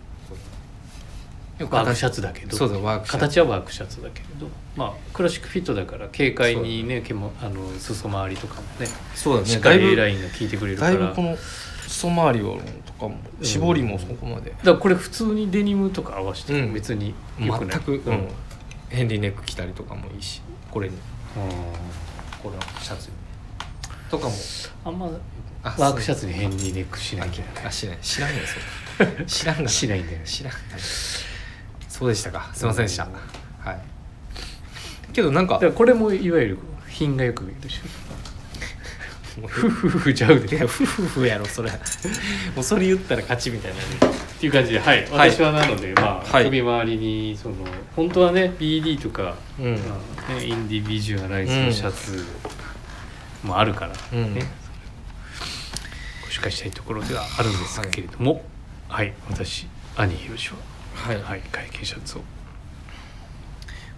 [1.59, 2.57] よくワークシャツだけど。
[2.57, 4.47] そうだワーク形はワークシャツだけれど。
[4.77, 8.87] まあクラシックフィットだから軽快にね毛もあの裾回りとかもね。
[9.15, 9.47] そうだね。
[9.47, 10.95] しっかり A ラインが効いてくれるから。
[10.95, 11.37] だいぶこの
[11.87, 13.19] 裾回りをとかも。
[13.43, 16.69] 絞りもそこまで、だからこれ普通にデニムとか合わせてうん。
[16.69, 18.15] も別によくない、全く、ううん。
[18.15, 18.29] ん、
[18.91, 20.97] ヘンリーネック着たりとかもいいしこれに。
[21.37, 21.41] あ
[22.43, 23.15] このシャツに。
[24.11, 24.33] とかも。
[24.33, 25.07] ーあんま
[25.63, 27.51] あワークシャツツにヘンリーネックしないんだよね。
[27.67, 27.99] あしない。
[28.01, 28.37] 知らんよ
[28.97, 29.25] それ。
[29.27, 29.69] 知らんがな。
[29.69, 30.25] しないんだよね。
[30.25, 30.55] 知らん
[31.89, 32.51] そうでしたか。
[32.55, 33.09] すいませんでした、
[33.61, 33.81] はい。
[35.13, 35.61] けどなんか。
[35.75, 36.59] これもいわゆる
[36.89, 37.81] 品がよく見えるでしょ
[39.49, 41.71] ふふふちゃういでや夫婦やろそれ。
[42.55, 45.05] もうそれ言ったら勝ちみたいなっていう感じではい。
[45.11, 47.55] はい私はなので、まあ、はい首回りにその
[47.97, 49.97] 本当はね BD とか、うんま
[50.29, 52.25] あね、インディビジュアライズのシャツ
[53.43, 54.47] もあるから、うんね。
[56.23, 58.45] ご紹介したいところではあるんですけれども。
[58.89, 60.57] はい、私兄ひろしは。
[60.95, 61.23] はい。
[61.23, 61.41] はい。
[61.53, 62.23] 会見シャツを。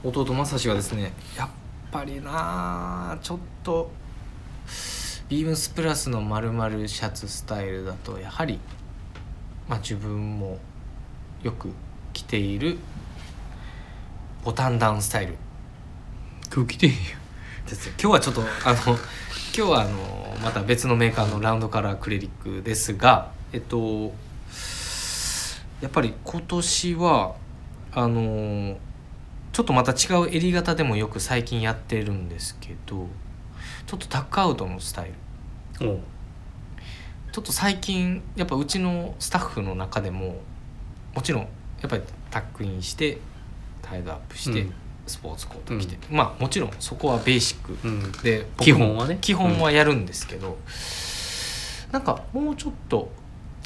[0.05, 1.48] 弟正志はですねやっ
[1.92, 3.90] ぱりなあちょっと
[5.33, 8.61] ビームスプラスのまるまるシャツスタイルだとやはり
[9.66, 10.59] まあ自分も
[11.42, 11.71] よく
[12.12, 12.77] 着ている
[14.45, 15.38] ボタンダウンスタイル。
[16.51, 16.99] 空気でいいよ
[17.66, 18.99] ですよ今日はちょっとあの 今
[19.55, 24.12] 日はあのまた別のメーカーのラウンドカラークレリックですがえっと
[25.81, 27.37] やっぱり今年は
[27.95, 28.77] あの
[29.55, 33.09] ちょっとまた違う襟型でもよく最近やってるんですけど
[33.92, 35.12] ちょっとタックアウトのスタイ
[35.78, 35.98] ル。
[37.31, 40.37] ちょっと最近やっぱうちのスタッフの中でも
[41.14, 41.48] もちろんや
[41.88, 43.18] っぱりタックインして
[43.83, 44.74] タイドアップして、うん。
[45.07, 47.76] スポーツコート着て、まあもちろんそこはベーシック。
[47.87, 48.12] うん。
[48.22, 49.18] で僕も基本はね。
[49.20, 50.57] 基本はやるんですけど、
[51.92, 53.12] なんかもうちょっと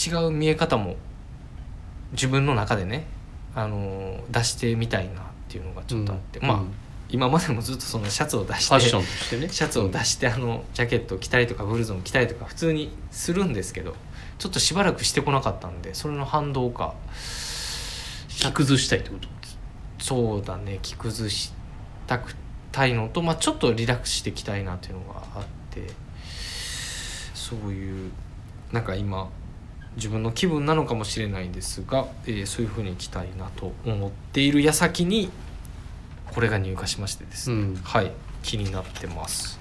[0.05, 0.97] 違う見え方も
[2.11, 3.07] 自分の中でね、
[3.55, 6.73] あのー出してみたいなっていうのがちょっとあって、まあ、うん
[7.09, 9.49] 今までもずっとそのシャツを出してファッションとしてね。
[9.49, 13.95] シャツを出してあのジャケットを着たりとかブルゾンを着たりとか普通にするんですけど
[14.39, 16.95] ちょっとしばらくしてこなかったんでそれの反動か。
[18.29, 19.29] 着崩したいってこと？
[19.99, 21.53] そうだね着崩し
[22.07, 22.37] たく
[22.71, 25.87] たいのと、まあ、ちょっとリラックスしてきたいなっていうのがあって
[27.35, 28.11] そういう
[28.73, 29.31] なんか今
[29.97, 35.31] 自分の気分なのかもしれないですが、えーそういうふうに着たいなと思っている矢先に
[36.33, 37.77] これが入荷しましてですね、うん。
[37.77, 38.13] はい。
[38.43, 39.59] 気になってます、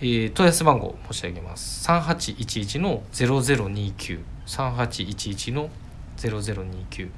[0.00, 1.86] えー問い合わせ番号申し上げます。
[1.88, 5.70] 3811の0029 3811の
[6.18, 7.10] 0029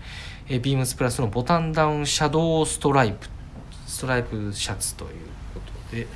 [0.48, 3.28] えービームスプラスのボタンダウンシャドウストライプ。
[3.86, 5.10] ストライプシャツという
[5.54, 6.06] ことで。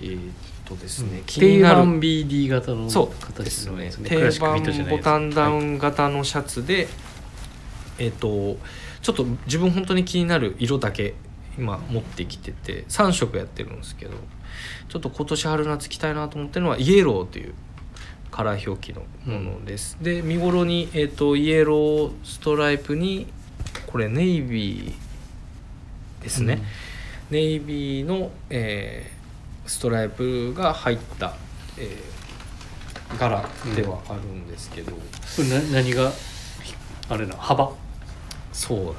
[0.00, 0.32] えーっ
[0.64, 1.76] とですね、気に定なる。
[1.76, 3.08] 番 BD 型のそう。
[3.08, 4.10] で形すねのやつね。
[4.10, 6.88] 定番ボタンダウはいン型のシャツで、
[7.98, 8.58] えっ、と
[9.00, 11.14] ちょっと自分本当に気になる色だけ
[11.58, 14.12] 今持ってきてて3色やってるんですけど
[14.88, 17.54] ちょっと今年春夏着たいなと思ってるのはイエローという
[18.30, 23.26] カラー表記のものです、で見頃に、えっとイエローストライプに
[23.86, 26.62] これネイビーですね、
[27.30, 29.18] ネイビーの、えー
[29.68, 31.34] ストライプが入った、
[31.76, 32.18] えー
[33.18, 33.42] 柄
[33.74, 34.98] ではあるんですけど、こ
[35.38, 36.12] れな何が
[37.08, 37.72] あれな幅？
[38.52, 38.94] そうなん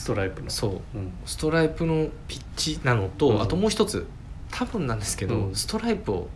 [0.00, 0.48] ストライプの。
[0.48, 0.96] そう。
[0.96, 1.12] うん。
[1.26, 3.42] ストライプのピッチなのと、うん。
[3.42, 4.06] あともう一つ
[4.50, 5.54] 多分なんですけど、うん。
[5.54, 6.28] ストライプを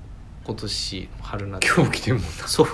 [0.45, 1.75] 今年春夏。
[1.75, 2.29] 今日着てるもんな。
[2.47, 2.67] そう。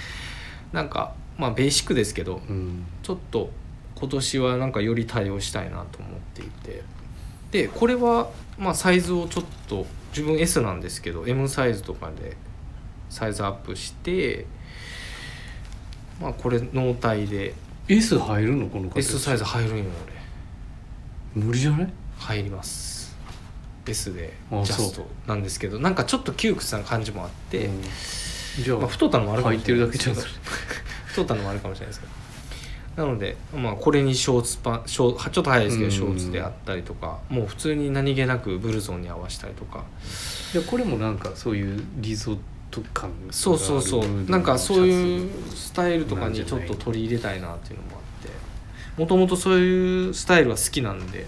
[0.72, 2.86] なんかまあベーシックですけどうん。
[3.02, 3.50] ちょっと
[3.94, 6.82] 今年はなんかより対応したいなと思っていて。
[7.50, 12.38] でこれはまあサイズをちょっと自分 S なんですけど M サイズとかで
[13.10, 14.46] サイズアップして
[16.18, 17.54] まあこれ納体で。
[17.88, 18.68] S 入るの？
[18.68, 19.00] この形。
[19.00, 20.11] S サイズ入るんよ俺
[21.34, 21.92] 無理じゃない？
[22.18, 23.16] 入ります。
[23.84, 23.94] であ
[24.64, 27.82] ジャストなんですけどなんかちょっと窮屈な感じもあって、うん。
[28.62, 30.30] じゃあ、まあ、太ったのもあるかも履いてるだけじゃんそれ
[31.06, 32.12] 太ったのもあるかもしれないですけど。
[33.04, 35.92] なので、まあ、これにショーツパンショーちょっと早いですけどうん。
[35.92, 39.84] ショーツであったりとかもう普通に何気なくブルゾンに合わせたりとか。
[40.54, 42.38] いやこれもなんかそういうリゾッ
[42.70, 44.30] ト感があるそうそうそう。
[44.30, 48.00] なんかそういうスタイルとかにちょっと取り入れたいなっていうのもあ
[48.96, 51.26] もともとそういうスタイルは好きなんでね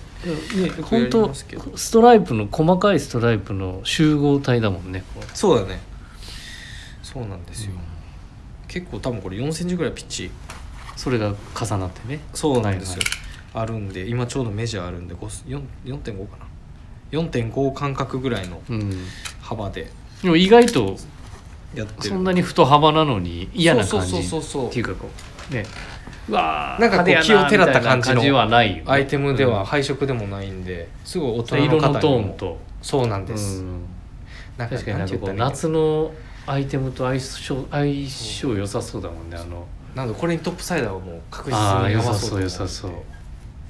[0.83, 5.81] 本当ストライプの細かいストライプの集合体だもんねそうだね。
[7.03, 7.73] そうなんですよ、
[8.67, 10.31] 結構多分これ4センチぐらいピッチ。
[10.97, 12.21] それが重なってね。
[12.35, 13.03] そうなんですよ、
[13.53, 16.47] はあるんで今ちょうどメジャーあるんで5 4 4.5かな。
[17.13, 19.07] 4.5間隔ぐらいのうん。
[19.41, 19.91] 幅で。
[20.23, 20.97] でも意外と
[22.01, 24.17] そんなに太幅なのに嫌な感じ。
[24.17, 24.21] っ
[24.71, 25.09] ていうかこ
[25.51, 25.61] うね。
[25.61, 25.65] う
[26.31, 26.81] わー。
[26.81, 29.67] なんかこう気をてらった感じのアイテムではうん。
[29.67, 32.01] 配色でもないんですごい大人色のの方にも。
[32.01, 32.59] トーンと。
[32.83, 33.83] そうなんです、うん。
[34.57, 36.15] なん確かになんかこうて言ったらいい夏の
[36.47, 39.67] アイテムと相性相性良さそうだもんねあの。
[39.95, 42.91] なのでこれにトップサイダーはもう確実ああ良さそう良さそう。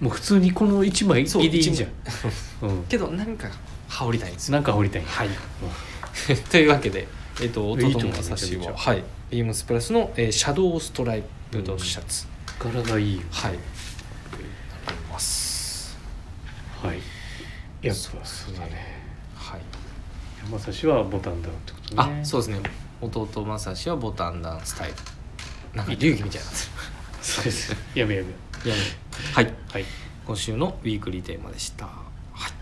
[0.01, 3.49] もう普通にこの1枚そういいじゃん、うん、けど何か
[3.89, 4.55] 羽織りたいんですよ。
[4.55, 5.29] なんか掘りたいはい。
[6.51, 7.07] というわけで、
[7.41, 9.05] えっと弟のさしめちゃめちゃははい。
[9.31, 12.27] ビームスプラスの、えーシャドウストライプドシャツ、
[12.59, 13.59] 柄がいいよはい。
[15.11, 15.97] ます
[16.83, 16.99] はい。
[17.83, 19.03] やっぱそうそうだね。
[19.37, 19.61] はい。
[20.45, 22.21] 山差はボタンダウンってことね。
[22.23, 22.61] あそうですね。
[23.01, 24.95] 弟正志はボタンダウンスタイル。
[25.75, 26.53] なんか流儀みたいにな。
[27.23, 27.75] そうです。
[27.95, 28.29] やめやめ。
[28.29, 28.35] る
[29.35, 29.53] はい。
[29.73, 29.85] はい。
[30.27, 31.93] 今週のウィークリーテーマでした、は
[32.49, 32.53] い、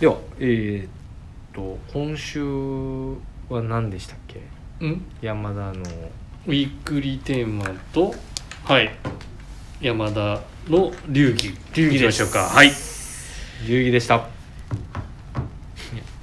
[0.00, 0.88] ではえーっ
[1.52, 2.42] と今週
[3.50, 4.40] は何でしたっけ？
[4.80, 5.04] うん？
[5.20, 5.84] 山田の
[6.44, 8.14] ウィークリーテーマと
[8.64, 8.90] はい。
[9.80, 11.56] 山田の流儀。
[11.72, 12.40] 流儀でしょうか。
[12.48, 12.70] はい。
[13.66, 14.16] 流儀でした。
[14.16, 14.22] いや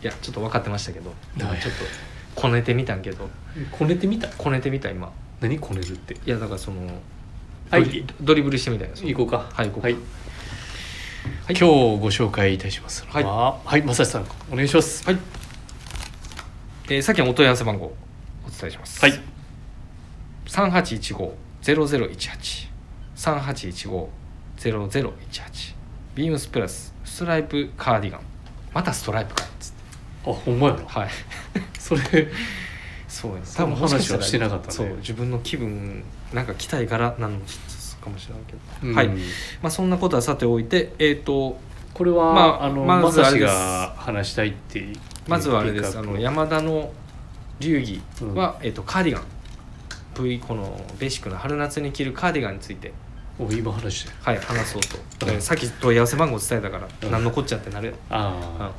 [0.04, 1.62] いやちょっと分かってましたけど今はい。
[1.62, 3.30] ちょっとこねてみたんけど。
[3.72, 4.28] こねてみた？
[4.28, 5.12] こねてみた今。
[5.40, 6.16] 何こねるって？
[6.16, 6.82] いやだからその
[7.70, 8.06] はい。
[8.20, 9.50] ドリブルしてみたいな行こうか。
[9.54, 9.88] はい行こうか。
[9.88, 9.98] はい、
[11.50, 15.06] 今日ご紹介いたしますのははい正志さんお願いします。
[15.06, 15.20] はい、
[16.90, 17.94] えー、さっきのお問い合わせ番号
[18.46, 19.00] お伝えします。
[19.00, 19.29] はい
[20.50, 22.70] 3815-0018
[23.16, 25.76] 3815-0018
[26.16, 26.94] ビームスプラス。
[27.06, 28.22] ストライプカーディガン。
[28.74, 29.80] またストライプかっつって。
[30.30, 30.84] あほんまやな。
[30.86, 31.10] はい。
[31.80, 32.02] それ
[33.08, 33.42] そうや。
[33.44, 34.74] その話はしてなかったね。
[34.74, 37.40] そう自分の気分なんか着たい柄なの
[38.02, 38.96] かもしれないけど、うん。
[38.96, 39.08] はい。
[39.62, 41.60] まあそんなことはさておいてえっ、と
[41.94, 44.86] これは、まああのまずあれが話したいって
[45.28, 45.98] まずはあれです。
[45.98, 46.92] あの山田の
[47.60, 48.02] 流儀
[48.36, 49.24] は、えっとカーディガン
[50.24, 52.92] V このベーシックな春夏に着るカーディガンについて。
[53.40, 54.16] お今話してる。
[54.22, 55.34] はい話そうと、うん。
[55.34, 57.96] えーさっき問い合わせ番号伝えたから、うん何のこっちゃってなる、うん。
[58.10, 58.72] あ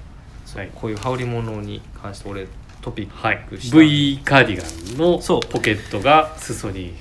[0.44, 0.70] そうはい。
[0.74, 2.46] こういう羽織物に関して俺
[2.82, 3.46] トピッあ、はい。
[3.48, 5.40] クした、V カーディガンのそう。
[5.40, 6.94] ポケットが裾に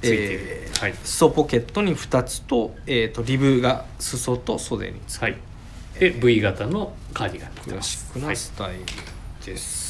[0.00, 0.94] ついている、えーはい。
[1.04, 5.22] 裾ポケットに2つと,、えー、とリブが裾と袖につく。
[5.24, 5.36] はい。
[5.98, 8.84] で V 型のカーディガンになってクラシックなスタイル
[9.44, 9.85] です、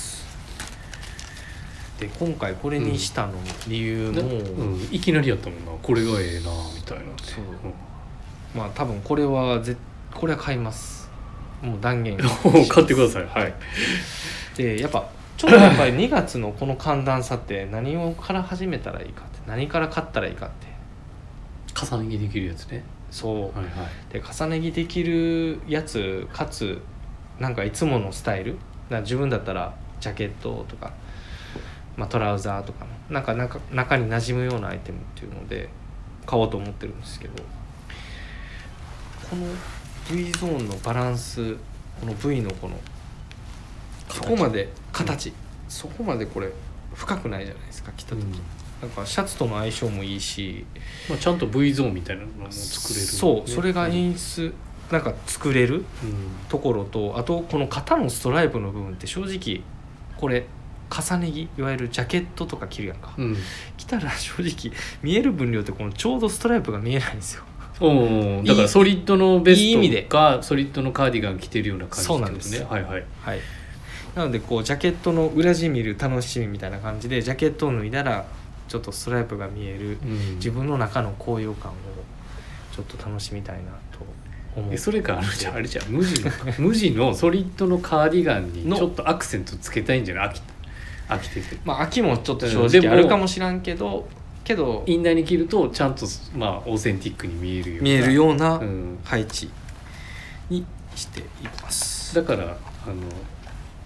[1.99, 3.33] で今回これにしたの
[3.69, 5.73] 理由も、はいうん、いきなりやったもんな。
[5.83, 7.05] これがええなみたいな。
[7.05, 7.45] ねそう。
[7.45, 7.75] うん。
[8.55, 9.77] まあ多分これはぜ
[10.15, 11.11] これは買います。
[11.63, 12.19] もう断言。
[12.45, 13.27] お買ってください。
[13.27, 13.55] はい。
[14.57, 20.67] でやっぱちょっとやっぱり 2月のこの寒暖差って何をから始めたらいいかって何から買ったらいいかって。
[21.79, 22.85] 重ね着できるやつね。
[23.11, 24.13] そう、はいはい。
[24.13, 26.81] で重ね着できるやつかつ
[27.39, 28.53] なんかいつものスタイル？
[28.53, 30.93] だから自分だったらジャケットとか、
[31.97, 35.69] まあ、トラウザーとかのなんか中中に馴染むようなアイテムっていうので
[36.27, 37.35] 買おうと思ってるんですけど
[39.31, 39.47] この
[40.11, 41.55] V ゾーンのバランス
[42.01, 42.77] この V のこの
[44.11, 45.33] そこまで形、
[45.69, 46.51] そこまでこれ
[46.95, 48.33] 深くないじゃないですか着た時、うん。
[48.81, 50.65] なんかシャツとの相性もいいし。
[51.09, 54.55] まあ、ちゃんと V ゾーンみたいなのも作れる、そうそれが演出
[54.91, 55.85] なんか作れるうん。
[56.49, 59.63] ところとあとこの肩のストライプの部分って正直
[60.17, 60.47] これ
[60.91, 63.37] 重ね着いわゆるジャケットとか着るやんか、うん。
[63.77, 67.43] 着たら正直見える分量ってこのちょうどストライプが見えないんですよ。
[67.81, 68.47] おー。
[68.47, 70.03] だからソリッドのベいい意味で。
[70.03, 72.53] ストかソリッドのカーディガン着てるような感じそうなんです。
[72.59, 73.05] ねはいはい。
[73.23, 73.41] はい。
[74.15, 78.25] なのでこうジャケットの裏地見る楽しみみたいな感じでジャケットを脱いだら
[78.69, 80.35] ちょっとストライプが見えるうん。
[80.37, 81.75] 自分の中の高揚感を
[82.75, 84.07] ちょっと楽しみたいなと
[84.57, 85.89] 思うえそれかあるじゃんあれじゃん。
[85.89, 88.77] 無地の 無地のソリッドのカーディガンにの。
[88.79, 90.35] ちょっとアクセントつけたいんじゃない？
[91.09, 94.09] 飽きててまあ秋もちょっと正直あるかもしらんけど
[94.45, 98.99] けどインナーに着るとちゃんとまあオーセンティックに見えるような見えるようなうん。
[99.05, 99.51] 配置
[100.51, 100.65] に
[100.95, 101.25] してい
[101.63, 102.15] ます。
[102.15, 102.57] だからあの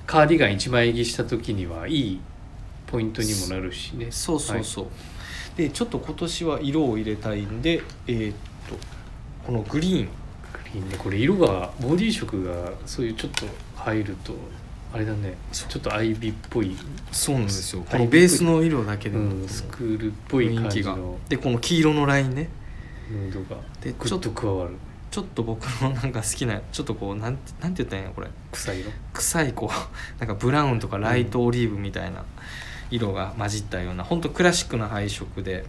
[0.07, 2.21] カーディガン1枚着した時にはいい
[2.87, 4.09] ポイントにもなるしね。
[4.11, 4.87] そうそうそう、
[5.57, 8.35] でちょっと今年は色を入れたいんでえーっ
[8.69, 8.77] と
[9.47, 10.05] このグリーン。
[10.05, 10.11] グ
[10.75, 10.97] リーンね。
[10.99, 14.35] これ色がボディ色がそういうちょっと入ると
[14.93, 15.35] あれだね。
[15.53, 16.77] ちょっとアイビーっぽい、
[17.13, 17.83] そうなんですよ。
[17.83, 18.05] こはい。
[18.05, 21.19] のベースの色だけうでも、ん、スクールっぽい感じの。
[21.29, 22.49] でこの黄色のラインね。
[23.11, 23.61] ムードが。
[23.81, 24.75] でぐっと加わる。
[25.11, 28.29] ちょっと僕のなんか好きなちょっとこうなんてなんて言ったらいいのこれ。
[28.53, 28.91] 草色？
[29.13, 29.75] 臭いこう
[30.21, 32.25] なんかブラウンとかライトオリーブみたいな
[32.91, 35.65] 色が混じったような本当クラシックな配色で。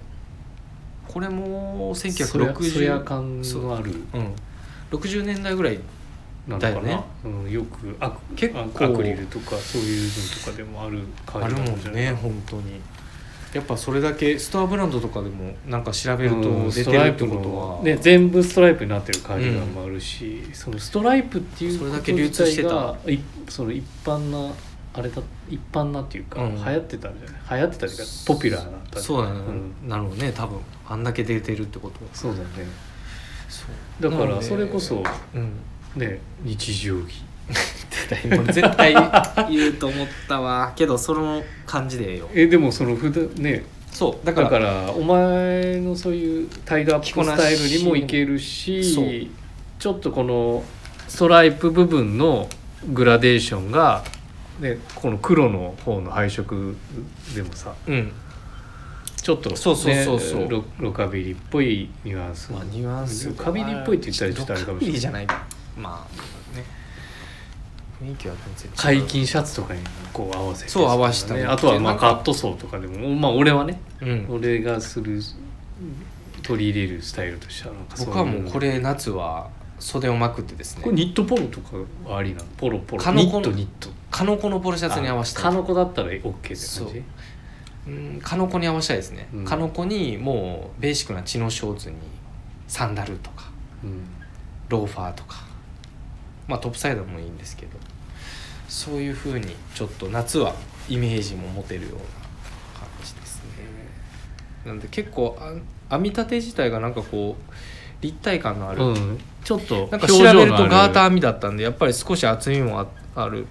[1.07, 3.91] これもそやそや1960感のある。
[4.13, 4.17] う。
[4.19, 4.33] ん、
[4.91, 5.79] 60年代ぐらい
[6.47, 12.79] なのかなだよねうん、よくアク結構アクリルとかそういうのとかでもある感あるもんね本当に。
[13.53, 22.69] やっぱそれだけストアブランドとかでもなんか調べるうんと出てるってことは、のね、全部ストライプになってるカーディガンもあるし、そのストライプっていうそれだけ流通してた。
[22.69, 24.53] こと自体がいその一般な
[24.93, 26.55] あれだ一般なっていうか、うん。
[26.55, 27.59] 流行ってたんじゃない？
[27.59, 29.89] 流行ってたっていうかポピュラーだったそうだね、ん。
[29.89, 30.31] なるほどね。
[30.31, 32.09] 多分あんだけ出てるってことは。
[32.13, 32.47] そうだね。
[33.49, 33.65] そ
[33.99, 34.09] う。
[34.11, 35.03] だからそれこそ
[35.35, 35.51] うん
[35.95, 37.31] ね日常着。
[38.51, 38.93] 絶対
[39.49, 40.73] 言うと思ったわ。
[40.75, 42.29] けどその感じでええよ。
[42.33, 43.63] えでもその普段ね。
[43.91, 48.39] そうだかだかららお前のそういうタイドアップスタイルにもいけるそう。
[48.39, 49.29] し
[49.79, 50.63] ちょっとこの
[51.07, 52.47] ストライプ部分の
[52.93, 54.03] グラデーションが、
[54.59, 56.75] ね、この黒の方の配色
[57.35, 58.11] でもさうん。
[59.21, 60.49] ちょっと、ね、そうそうそうそう。
[60.49, 64.93] ロロカビリーっぽいニュアンス、まあニュアンスロカビリーっぽいって言ったらちょっとあれかもしれない。
[64.93, 65.27] ロカビリーじゃない
[65.81, 66.63] まあね。
[68.01, 68.77] 雰囲気は全然違う。
[68.77, 74.27] 開襟シャツとかにこう合わせて、そう合わせたあとはまあカットソーとかでもまあ俺はねうん。
[74.29, 75.21] 俺がする
[76.41, 78.13] 取り入れるスタイルとしてはなんかそういう。
[78.13, 80.83] 僕はもうこれ夏は袖をまくってですね。
[80.83, 82.45] これニットポロとかはありなの？
[82.57, 83.03] ポロポロ。
[83.03, 83.89] カノコニットニット。
[84.09, 87.03] カノコのポロシャツに合わせたカノコだったら OK って感じ？
[87.87, 87.89] う。
[87.91, 89.45] んカノコに合わせたいですね、うん。
[89.45, 91.97] カノコにもうベーシックなチノショーツに
[92.67, 93.51] サンダルとか
[93.83, 94.01] うん。
[94.69, 95.50] ローファーとか
[96.47, 97.71] まあトップサイドもいいんですけど
[98.67, 100.55] そういうふうにちょっと夏は
[100.89, 101.99] イメージも持てるような
[102.79, 103.41] 感じですね。
[104.65, 107.53] なんで結構あ編み立て自体がなんかこう
[108.01, 109.19] 立体感のある、うん。
[109.43, 113.47] ちょっとなんか調べるとガーターー編みだったんでやっぱり少し厚みもあある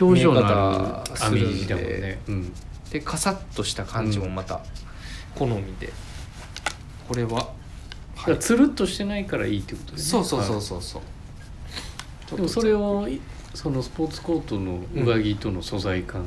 [0.00, 2.52] 表情のある編み地だもんね、うん、
[2.90, 4.60] でカサッとした感じもまた
[5.34, 5.92] 好みで、
[7.08, 7.50] これは、
[8.38, 10.22] つるっとしてないからいいってことですね。
[10.24, 10.82] そうそうそうはいそう。
[10.82, 11.02] そう
[12.36, 13.20] でもそれをい
[13.54, 16.26] そのスポーツコートの上着との素材感を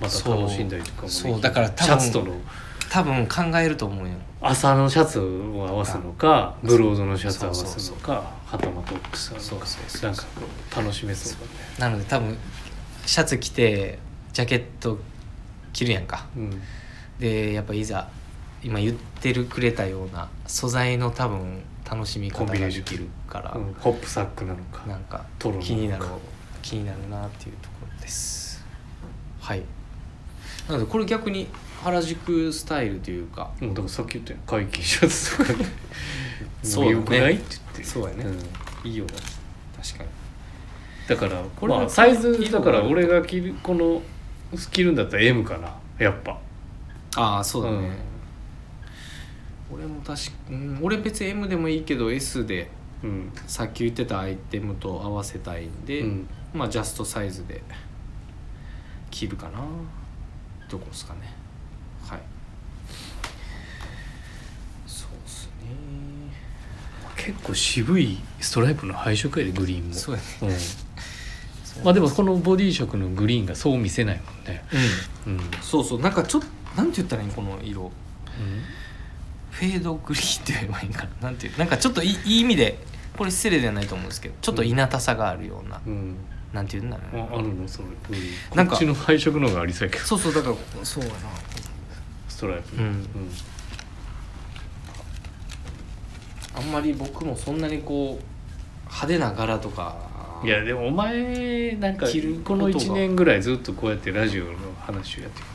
[0.00, 1.32] また楽しんだりとかもできる。
[1.32, 2.34] そうだから多分シャツとの。
[2.88, 4.14] 多分考えると思うよ。
[4.40, 8.12] 朝のシャツを合わすのかブロードのシャツを合わすのか
[8.44, 9.58] はたまトップスそうそう
[9.88, 10.28] そうなんかこ
[10.72, 11.40] う楽しめそう
[11.80, 11.90] だね。
[11.90, 12.38] なので多分
[13.04, 13.98] シャツ着て
[14.32, 14.98] ジャケット
[15.72, 16.26] 着るやんか。
[16.36, 16.62] うん。
[17.18, 18.08] でやっぱいざ
[18.62, 25.24] 今言ってるくれたような素材の多分楽しみ方ができるから、うんホップサックなのかなんか
[25.60, 26.04] 気になる
[26.62, 28.64] 気になるなっていうところです。
[29.40, 29.62] はい。
[30.68, 31.46] なのでこれ逆に
[31.84, 33.52] 原宿スタイルというか。
[33.60, 35.66] うん、だからさっき言ったよ解禁シャツとかね
[36.64, 37.84] そうよくないって言って。
[37.84, 38.24] そうやね。
[38.24, 38.88] ん。
[38.88, 39.12] いいよな
[39.82, 40.08] 確かに。
[41.08, 44.02] だからこれはまあサイズだから俺が着るこの
[44.72, 45.72] 着るんだったら M かな。
[45.98, 46.36] やっぱ。
[47.14, 48.15] ああそうだね、うん
[49.72, 52.70] 俺も確か、うん、俺別に M でもいいけど S で
[53.02, 57.62] うん、さっき言ってたアイテムと合わせたいんで、うん、まあジャストサイズで
[59.10, 59.60] 着るかな。
[60.68, 61.20] どこですかね。
[62.02, 62.20] はい。
[64.86, 65.52] そうっすね。
[67.16, 69.94] 結構渋いストライプの配色やでグリーンも。
[69.94, 70.56] そうやね。
[71.78, 74.64] うん、まあでもこのボディ色のグリーンがそう見せないもんね。
[75.26, 77.92] うんうん、そうそうなんかちょっとなんて言ったらいいこの色
[79.58, 81.28] フェードグリーンって言えばいいんかな？
[81.28, 81.58] なんていう？
[81.58, 82.78] なんかちょっといいいい意味で
[83.16, 86.16] これ失礼ではないと思うんですけどちょっといなたさがあるような、うん。
[86.52, 87.22] なんて言うんだろうな。
[87.24, 87.66] ああるの？
[87.66, 88.66] そのグリーンなん。
[88.66, 90.04] かこっちの配色の方がありそうやけど。
[90.04, 91.16] そうそうだからそうやな。
[92.28, 92.76] ストライプ。
[92.76, 93.08] うん。
[96.54, 98.24] あんまり僕もそんなにこう
[98.86, 102.06] 派手な柄とかいやでもお前なんか
[102.44, 102.84] このことが。
[102.84, 105.46] 1年ぐらいずっとこうやってラジオの話をやってる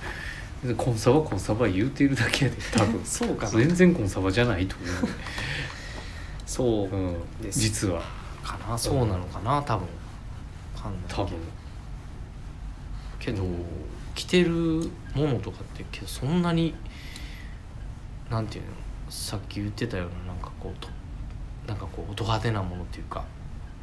[0.78, 3.02] コンサバコンサバ言うてるだけやで多分。
[3.06, 3.52] そうかな。
[3.52, 4.86] 全然コンサバじゃないと思
[6.46, 7.18] そうう、うん、
[7.50, 8.02] 実は。
[8.44, 9.88] かなそうなのかな多分。
[10.76, 11.24] わかんないけど。
[11.24, 11.38] 多分。
[13.20, 13.66] けど、うん
[14.16, 14.52] 着てる
[15.16, 16.76] ものとかってけどそんなに
[18.30, 18.70] なんていうの
[19.10, 20.90] さっき言ってたようななんかこうと
[21.68, 23.24] なんかこうド派手なものっていうか。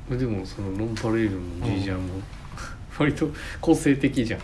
[0.09, 2.15] でもそのノンパレールの G ジャンも
[2.99, 4.41] 割と個性的じゃん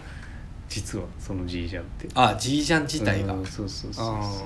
[0.74, 2.08] 実はその G ジャンって。
[2.16, 4.42] あ G ジャン自体が、うんそうそうそうあーそう。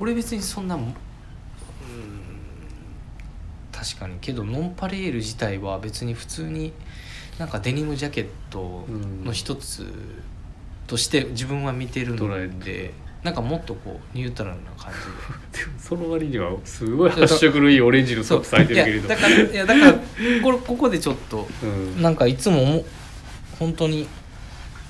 [0.00, 0.92] 俺別にそんなうん
[3.70, 6.72] 確かにけどノンパレール自体は別に普通に
[7.38, 8.84] なんかデニムジャケット
[9.24, 9.86] の一つ
[10.88, 14.92] として自分は見てる捉えのでなんかもっとこうニュートラルな感
[15.52, 15.58] じ。
[15.60, 19.06] で でもその割にはすごい発色のいいオレンジのソックス履いてるけれど。
[19.06, 19.92] いやだからいやだから
[20.42, 22.02] これここでちょっと うん。
[22.02, 22.84] なんかいつもも
[23.60, 24.08] 本当に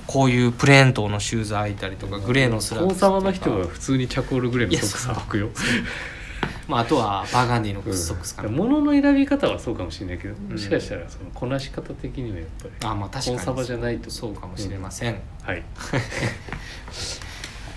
[0.08, 5.50] こういうプレーントゥのシューズ履いたりとかグレーのスラックスコンサバの人は普通にチャコールグレーのソックス履くよ。
[6.66, 10.52] まあ、あとはバーガンディのソックスかな、物の選び方はそうかもしれないけど、ん。
[10.52, 13.36] もしかしたらそのこなし方的にはやっぱりあまあ確かに。
[13.36, 14.10] コンサバじゃないと。
[14.10, 15.58] そうかもしれません、はい。
[15.60, 15.62] っ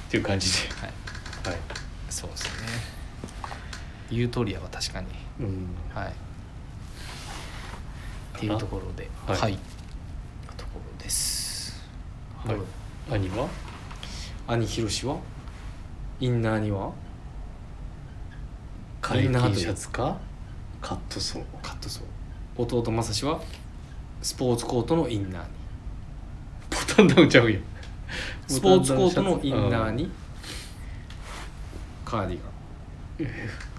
[0.09, 0.57] ていう感じで。
[0.75, 0.89] はい。
[1.49, 1.59] はい、
[2.09, 2.49] そうですね。
[4.09, 5.07] ユートリアは確かに。
[5.41, 6.13] うん、はい。
[8.37, 9.09] っていうところで。
[9.27, 9.53] ははい。
[9.53, 9.70] い、ところです
[12.45, 12.57] はい。
[13.13, 13.47] 兄は？
[14.47, 15.17] 兄ひろしは？
[16.19, 16.91] インナーには？
[19.15, 20.17] インナー T シャツか？
[20.81, 21.43] カットソー。
[21.61, 22.61] カットソー。
[22.61, 23.41] 弟正志は？
[24.21, 25.47] スポーツコートのインナーに。
[26.69, 27.59] ボタンダウンちゃうよ
[28.47, 30.11] スポーツコートのインナーに。
[32.03, 32.39] カーディ
[33.19, 33.31] ガン。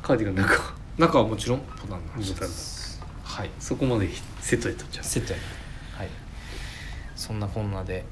[0.03, 3.01] カーディガンなんか中はもちろんボタンのシャボタンツ。
[3.25, 3.51] はい。
[3.59, 4.09] そこまで
[4.41, 5.05] セットやったんちゃう。
[5.05, 5.45] セットやね。
[5.97, 6.09] はい。
[7.17, 8.05] そんなこんなで、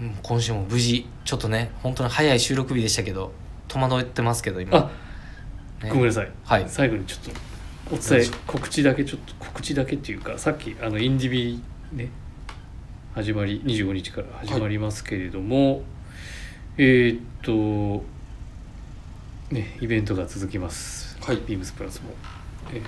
[0.00, 3.32] うん、今週も無事ちょっとね本当に早い収録日でしたけど
[3.66, 4.78] 戸惑ってますけど今。
[4.78, 4.90] あ
[5.84, 5.90] ね。
[5.90, 6.30] ごめんなさい。
[6.44, 6.64] はい。
[6.68, 7.34] 最後にちょっ
[7.90, 12.10] とお伝え告知だけちょっと告知だけっていうかさっきあのインディビね
[13.14, 15.82] 始まり25日から始まりますけれども、
[16.76, 18.04] えーっと
[19.50, 21.36] ねイベントが続きます、はい。
[21.46, 22.10] ビームスプラスも、
[22.72, 22.82] えー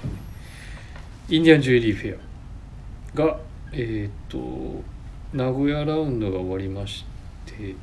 [1.29, 2.19] インディアンジュエリーフェ
[3.15, 3.39] アが
[3.73, 4.83] えーっと
[5.33, 7.05] 名古屋ラウンドが終わりまし
[7.47, 7.77] て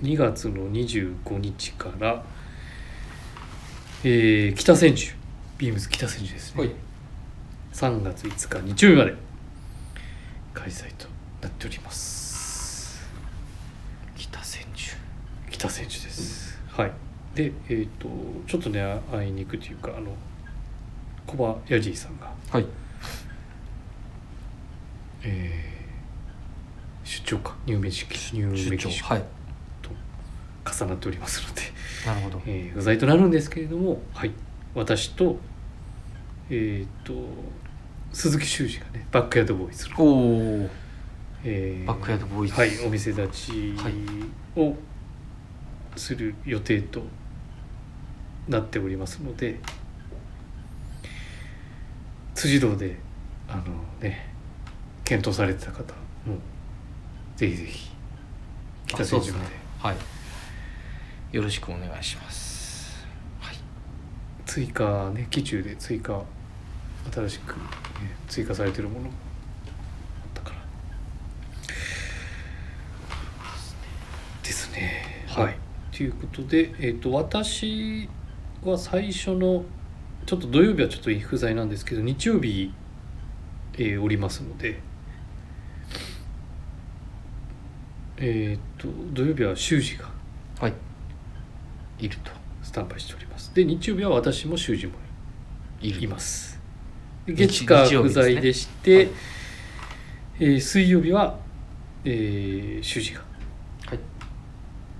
[0.00, 2.24] 2月の25日から
[4.02, 5.12] えー北千住
[5.58, 6.72] ビームス北千住ですね、はい。
[7.74, 9.14] 3月5日日曜日まで
[10.54, 11.06] 開催と
[11.42, 13.06] なっております。
[14.16, 14.96] 北千住。
[15.50, 16.58] 北千住です。
[16.68, 16.92] はい。
[17.34, 18.08] でえっ、と
[18.46, 20.06] ちょっとね会いに行くというかあの
[21.26, 22.66] コバヤジーさんが、はい。
[25.22, 25.71] えー出
[27.36, 29.24] 張かニューメキシコニューメキシコはい。
[29.82, 29.90] と
[30.70, 31.62] 重なっておりますので、
[32.06, 32.42] なるほど。
[32.46, 34.32] えー不在となるんですけれども、はい、
[34.74, 35.38] 私と,、
[36.50, 37.14] えー、と
[38.12, 40.70] 鈴木修二がねバックヤードボーイズの、おお
[41.44, 42.54] えーバックヤードボーイズ。
[42.54, 43.74] はい、お店立ち
[44.56, 44.74] を
[45.96, 47.02] する予定と
[48.48, 49.60] なっておりますので
[52.34, 52.96] 辻堂で
[53.48, 53.62] あの
[54.00, 54.32] ね
[55.04, 55.94] 検討されてた方
[56.26, 56.38] も
[57.36, 57.90] ぜひぜひ
[58.86, 59.44] 北千住まで。
[59.78, 59.96] はい。
[61.36, 63.06] よろしくお願いします。
[63.40, 63.56] はい。
[64.44, 66.22] 追加ね機中で追加
[67.12, 67.60] 新しく、ね、
[68.28, 69.14] 追加されてるものがあっ
[70.34, 70.56] たから。
[74.42, 75.26] ですね。
[75.26, 75.44] はい。
[75.44, 75.56] はい。
[75.90, 78.08] ということで、えー、と私
[78.64, 79.64] は最初の
[80.26, 82.72] ちょっと土曜日はちょっと不在なんですけど日曜日、
[83.74, 84.80] えーおりますので
[88.24, 90.08] えっ、と土曜日は修二が
[90.60, 90.72] はい。
[91.98, 92.30] いると
[92.62, 93.52] スタンバイしております。
[93.52, 94.92] で日曜日は私も修二も
[95.80, 96.60] いるいます
[97.26, 99.02] 月火不在でしては。
[99.02, 99.08] い。
[100.40, 101.36] えー水曜日は、
[102.04, 103.22] えー、主事が。
[103.86, 103.98] はい。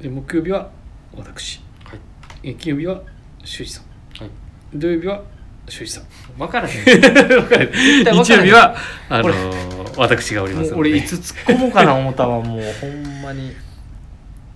[0.02, 0.70] で木曜日は
[1.16, 2.00] 私、はい。
[2.42, 3.02] えー金曜日は
[3.44, 3.84] 修二さん。
[4.24, 4.30] はい。
[4.74, 5.22] 土曜日は
[5.68, 6.04] 修二さん。
[6.38, 6.74] 分 からへん。
[6.74, 8.76] 日曜日は
[9.08, 13.54] あの俺ー私がおります俺いつ突っ込もうかな思ったわもうほんまに。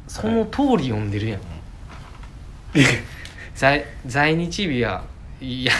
[0.08, 1.40] その通り読んでるやん、
[3.54, 5.02] 在在日日は
[5.40, 5.72] いや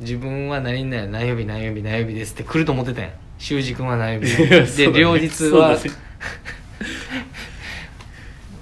[0.00, 3.10] 自分は何々何曜日何曜日何曜日ですって来ると思ってたやん。
[3.38, 4.36] 修二君は何曜日。
[4.76, 5.76] で両日は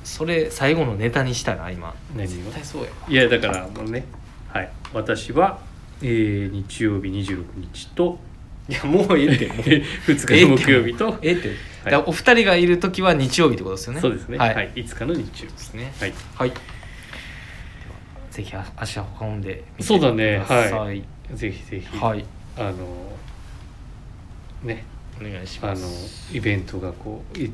[0.05, 1.95] それ最後のネタにしたら今。
[2.14, 2.97] 何絶を対そうやわ。
[3.09, 4.05] いやだからもうね。
[4.53, 4.68] はい。
[4.93, 5.61] 私は、
[6.03, 8.18] えー日曜日26日と。
[8.68, 9.46] いやもうええって。
[9.48, 14.01] もう2日の木曜日と、ええって、だからお二人がいる時は日曜日ってことですよね。
[14.01, 14.72] そうですね、は、はい。
[14.76, 15.53] い、5日の日曜日。
[15.53, 15.92] ですね。
[15.98, 16.12] はい。
[16.36, 16.53] はい。
[18.30, 20.42] ぜひ足を運んでみてそうだね。
[20.46, 21.05] くださいはい。
[21.34, 22.24] ぜひぜひ、はい。
[22.57, 22.76] あの
[24.62, 24.84] ね。
[25.20, 25.76] お願いしあの
[26.32, 27.53] イベントがこうい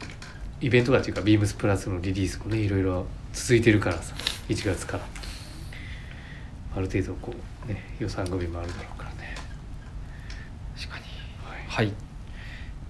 [0.60, 4.14] イベントがっていうかビームスプラスのリリースもねいろいろ続いてるからさ。
[4.48, 5.04] 1月から。
[6.76, 9.34] ある程度こうね予算組もあるだろうからね。
[10.76, 11.04] 確かに。
[11.68, 11.92] はい。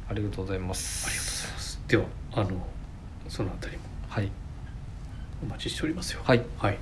[0.08, 1.06] ありがとうございます。
[1.06, 1.80] ありがとうございます。
[1.88, 2.66] ではあの
[3.28, 3.82] そのあたりも。
[4.08, 4.30] はい。
[5.42, 6.20] お待ちしておりますよ。
[6.24, 6.42] はい。
[6.58, 6.78] はい。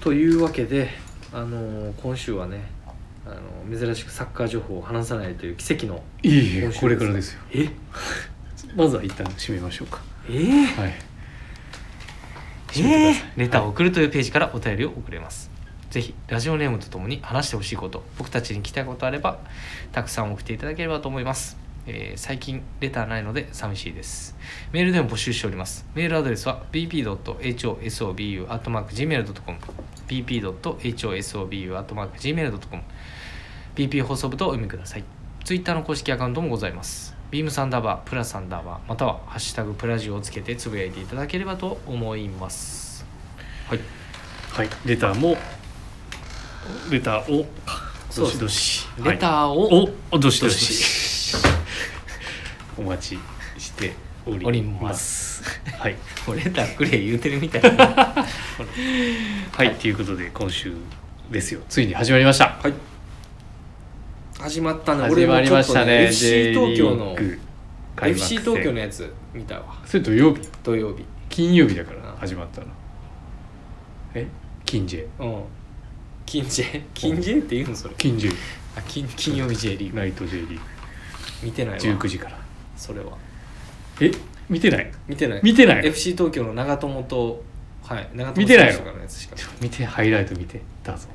[0.00, 0.90] というわけで
[1.32, 2.64] あの今週はね
[3.24, 3.30] あ
[3.70, 7.40] の珍しくサッカー情報を話さないという奇跡のいえいえこれからですよ。
[7.52, 7.68] え？
[8.76, 10.00] まずは一旦締めましょうか。
[10.28, 10.94] えー、はい。
[12.74, 13.14] えー？
[13.36, 15.50] レターを送るというページからお便りを送れます、
[15.92, 19.40] ぜひラジオネームとともに話してほしいこと僕たちに聞きたいことあれば
[19.92, 24.34] たくさん送っていただければと思います、えー最近レターないので寂しいです。
[24.72, 25.84] メールでも募集しております。
[25.94, 29.58] メールアドレスは bp.hosobu.gmail.com
[30.08, 32.82] bp.hosobu.gmail.com
[33.76, 35.04] BP 放送部とお読みください。
[35.44, 37.14] ツイッターの公式アカウントもございます。
[37.30, 43.04] ビームサンダーバープラサンダーバーまたはハッシュタグプラジオをつけてつぶやいていただければと思います。
[43.68, 43.80] はい。
[44.52, 44.68] はい。
[44.84, 45.36] レターも
[46.90, 47.46] レターを
[48.16, 48.86] どしどし。
[49.02, 49.94] レターを、はい。
[50.10, 51.36] おおどしどどし。
[52.76, 53.18] お待ち
[53.58, 53.94] して
[54.26, 55.42] おりまます。
[55.78, 55.96] はい。
[56.36, 57.62] レターくれ言うてるみたい。
[57.76, 58.26] な は
[59.52, 60.72] はいということで今週
[61.30, 61.60] ですよ。
[61.68, 62.44] ついに始まりました。
[62.68, 62.72] い。
[64.38, 65.02] 始まったね。
[65.04, 66.04] 始まりましたね。
[66.04, 67.16] FC 東京の
[68.02, 68.44] FC 戦。
[68.44, 69.80] 東京のやつ見たわ。
[69.86, 70.40] それ土曜日。
[70.62, 71.04] 土曜日。
[71.28, 72.66] 金曜日だからあ始まったの。
[74.14, 74.26] え？
[74.66, 75.42] 金 J うん
[76.32, 77.94] 金 J 金 J って言うのそれ？
[77.98, 78.30] 金 J
[78.74, 79.98] あ金金曜日 J リーグ。
[79.98, 80.60] ナイト J リーグ。
[81.42, 81.80] 見てないわ。
[81.80, 82.38] 19時から。
[82.74, 83.18] それは。
[84.00, 84.10] え？
[84.48, 84.90] 見てない？
[85.06, 85.40] 見てない。
[85.42, 87.44] 見てない FC 東京の長友と
[87.82, 88.72] はい長友見てないの？
[88.72, 89.36] 選手とかのやつしか。
[89.36, 91.08] ちょ見てハイライト見てだぞ。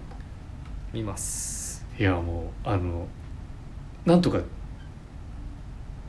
[0.93, 1.83] 見ます。
[1.97, 3.07] いやもうあの
[4.05, 4.39] なんとか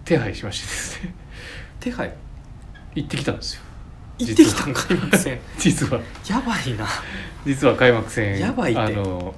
[0.05, 1.15] 手配しましてですね。
[1.81, 2.13] 手配？
[2.95, 3.63] 行ってきたんですよ
[4.19, 5.39] 行ってきたんかいません。
[5.59, 6.01] 実は。
[6.29, 6.87] やばいな。
[7.47, 8.81] 実は開幕戦やばいって。
[8.81, 9.35] あの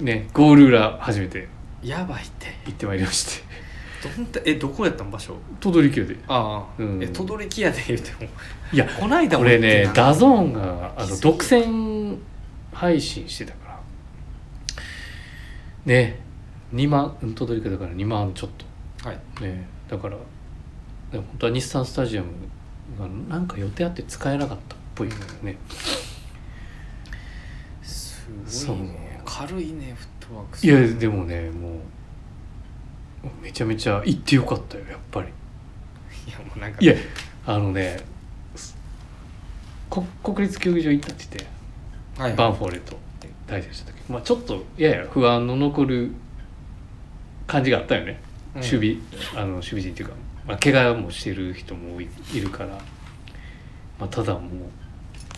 [0.00, 1.48] ねゴール裏初めて。
[1.82, 2.46] やばいって。
[2.66, 3.48] 行ってまいりまして。
[4.02, 5.36] どんなえどこやったん場所？
[5.60, 6.16] 等々力やで。
[6.28, 7.02] ああ、うん。
[7.02, 8.30] え等々力やで言うても。
[8.72, 12.16] いやこないだこれね DAZN があの独占
[12.72, 13.80] 配信してたから。
[15.86, 16.20] ね
[16.74, 18.50] 2万うん等々力やだから2万ちょっ
[19.04, 19.18] はい。
[19.36, 20.16] とねだから
[21.12, 22.28] 本当は日産スタジアム
[22.98, 25.58] がなんか予定あって使えなかったっぽいからね、
[27.82, 28.26] す
[28.66, 29.20] ごいね。
[29.24, 31.70] 軽いねフットワークいやでもねも
[33.24, 35.28] うめちゃめちゃ行ってよかったよやっぱり。
[36.26, 36.78] いやもうなんか。
[36.80, 36.94] いや
[37.46, 38.00] あのね
[38.54, 38.76] す
[39.90, 41.48] こ国立競技場行ったって言っ
[42.16, 42.34] てはい。
[42.34, 42.96] バンフォーレと
[43.46, 46.12] 対戦した時、まあ、ちょっとやや不安の残る
[47.46, 48.20] 感じがあったよね、
[48.54, 48.60] うん。
[48.62, 48.96] 守
[49.32, 50.14] 備あの守備陣っていうか、
[50.46, 52.70] まあ、怪我もしてる人もいいるから、
[53.98, 54.42] まあ、ただもう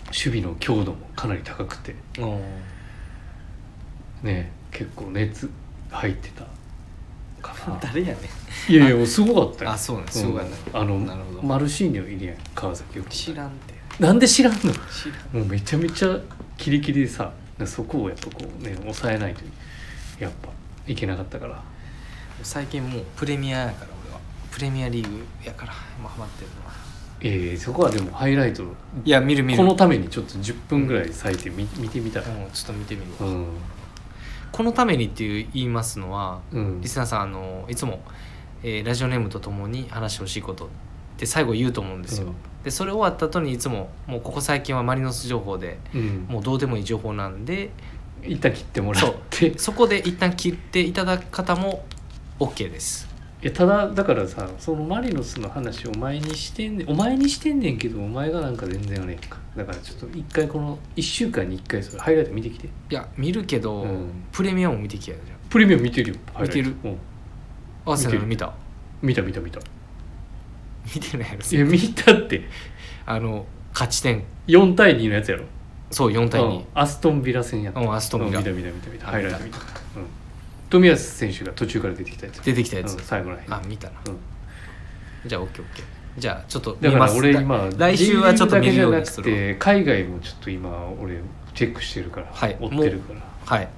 [0.06, 2.40] 守備の強度もかなり高くてうん。
[4.22, 5.50] ね結構熱
[5.90, 6.44] 入ってた。
[7.42, 8.16] か な誰やね
[8.68, 9.70] いやいやもうすごかったよ。
[9.72, 10.84] あそうなんすごかったうん。
[10.84, 11.42] あのなるほど。
[11.42, 13.74] マルシーニョいるやん川崎よく知らんて。
[13.98, 14.58] なんで知らんの？
[14.60, 15.36] 知らん。
[15.36, 16.18] もうめちゃめちゃ
[16.56, 17.32] キリキリでさ
[17.64, 19.42] そこをやっぱこうね抑えないと
[20.18, 20.48] やっぱ
[20.86, 21.62] いけなかったから
[22.42, 24.20] 最近もうプレミアやから俺は。
[24.50, 26.72] プレミアリーグやから今ハマってるのは。
[27.22, 28.64] ええそこはでもハイライト。
[29.04, 29.58] いや見る見る。
[29.58, 33.46] このためにちょっと10分ぐらい割いて見見てみたらうんちょっと見てみるわ、うん。
[34.52, 36.80] このためにっていう言いますのはうん。
[36.80, 38.00] リスナーさんあのいつも、
[38.62, 40.68] えーラジオネームとともに話してほしいことっ
[41.18, 42.34] て最後言うと思うんですよ、うん。
[42.64, 46.26] でそれ終わった後にいつももうここ最近はマリノス情報でうん。
[46.28, 47.70] もうどうでもいい情報なんで
[48.24, 49.58] 一旦切ってもらって。
[49.58, 51.84] そこで一旦切っていただく方も
[52.40, 53.08] OK です。
[53.42, 59.38] いやただだからさそのマリノスの話お前にしてんねんお前にしてんねんけどお前がなんか全然あれやんか。
[59.56, 62.66] だからちょっと一回この1週間に1回それハイライト見てきて。
[62.66, 64.10] いや見るけど、うん。
[64.32, 66.16] プレミアも見てきやじゃプレミアム見てるよ。
[66.34, 66.68] ハイライト。
[66.68, 66.94] 見てうん。
[66.94, 66.98] ん
[67.86, 68.52] アーセナル見た？
[69.02, 69.60] 見た見た見た。
[70.94, 71.40] 見てないやろ。
[71.40, 72.42] いや見たって。
[73.06, 74.24] あの勝ち点。
[74.48, 75.44] 4対2のやつやろ。
[75.90, 76.64] そう4対2うん。
[76.74, 77.80] アストンビラ戦やった。
[77.80, 78.40] うんアストンビラ。
[78.40, 79.08] うん見た見た見た見た。
[79.08, 79.58] あハイライト見た。
[79.58, 79.79] うん
[80.70, 82.40] 冨安選手が途中から出てきたやつ。
[82.42, 83.52] 出てきたやつ、うん最後らへん。
[83.52, 83.94] あ見たな。
[84.06, 84.18] うん。
[85.26, 85.62] じゃあ OKOK
[86.18, 91.20] じゃあちょっとだかます俺今来週はちょっと見るようにすするる海外もちょっと今俺
[91.54, 92.56] チェックしてるから、はい。
[92.60, 93.20] 追ってるから。
[93.44, 93.68] はい。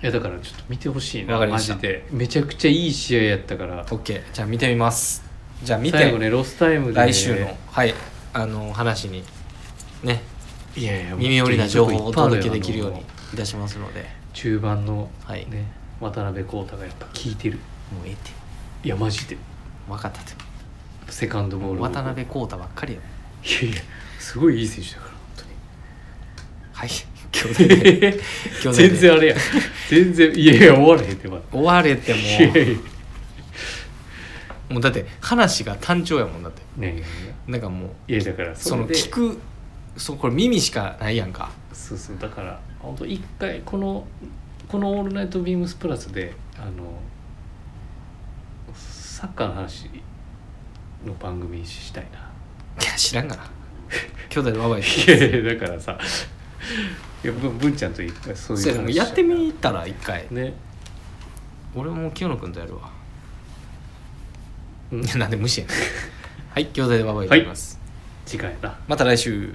[0.00, 1.34] いやだからちょっと見てほしいな。
[1.34, 1.74] わかりました。
[1.74, 2.06] マジで。
[2.10, 3.84] めちゃくちゃいい試合やったから。
[3.86, 5.22] OK じゃあ見てみます。
[5.62, 5.98] じゃあ見て。
[5.98, 7.56] 最後ねロスタイムで来週の。
[7.70, 7.94] はい。
[8.32, 9.24] あの話に
[10.04, 10.22] ね。
[10.76, 14.06] いやいや耳寄りな情報をお届けできるようにいたしますので。
[14.32, 17.56] 中盤のはい、もね渡辺浩太がやっぱ効いてる。
[17.56, 18.30] うええって。
[18.84, 19.36] いやマジで。
[19.88, 20.32] 分かったって
[21.08, 23.00] セカンドボール渡辺浩太ばっかりや
[23.42, 23.80] いやいや
[24.18, 25.50] すごいいい選手だから本当に。
[26.72, 26.90] はい。
[27.30, 28.20] 兄弟で。
[28.72, 29.36] 全然あれや
[29.88, 31.42] 全然いやいや終われへんってまだ。
[31.50, 32.62] 終われてもいやいや。
[32.64, 32.80] いう
[34.70, 36.62] もうだって話が単調やもんだって。
[36.76, 39.38] ねえなんかもういやだからその聞く
[39.96, 41.50] そうこれ耳しかないやんか。
[41.72, 44.06] そうそうだから本当一回この
[44.68, 47.00] この「オールナイトビームスプラスで」あの
[48.74, 49.90] サッカーの話
[51.04, 52.18] の番組したいな。
[52.80, 53.42] いや知らんがな。
[54.28, 54.84] 兄弟でワバイい
[55.44, 55.98] やだからさ
[57.24, 60.26] いやぶ文ちゃんと一回そういうそうやってみたら一回。
[60.30, 60.52] ね。
[61.74, 62.90] 俺も清野君とやるわ。
[64.92, 65.04] うん。
[65.04, 65.76] い やなんで無視やねん。
[66.52, 67.78] はい兄弟でワバイやります、
[68.26, 68.78] 次回やな。
[68.86, 69.54] また来週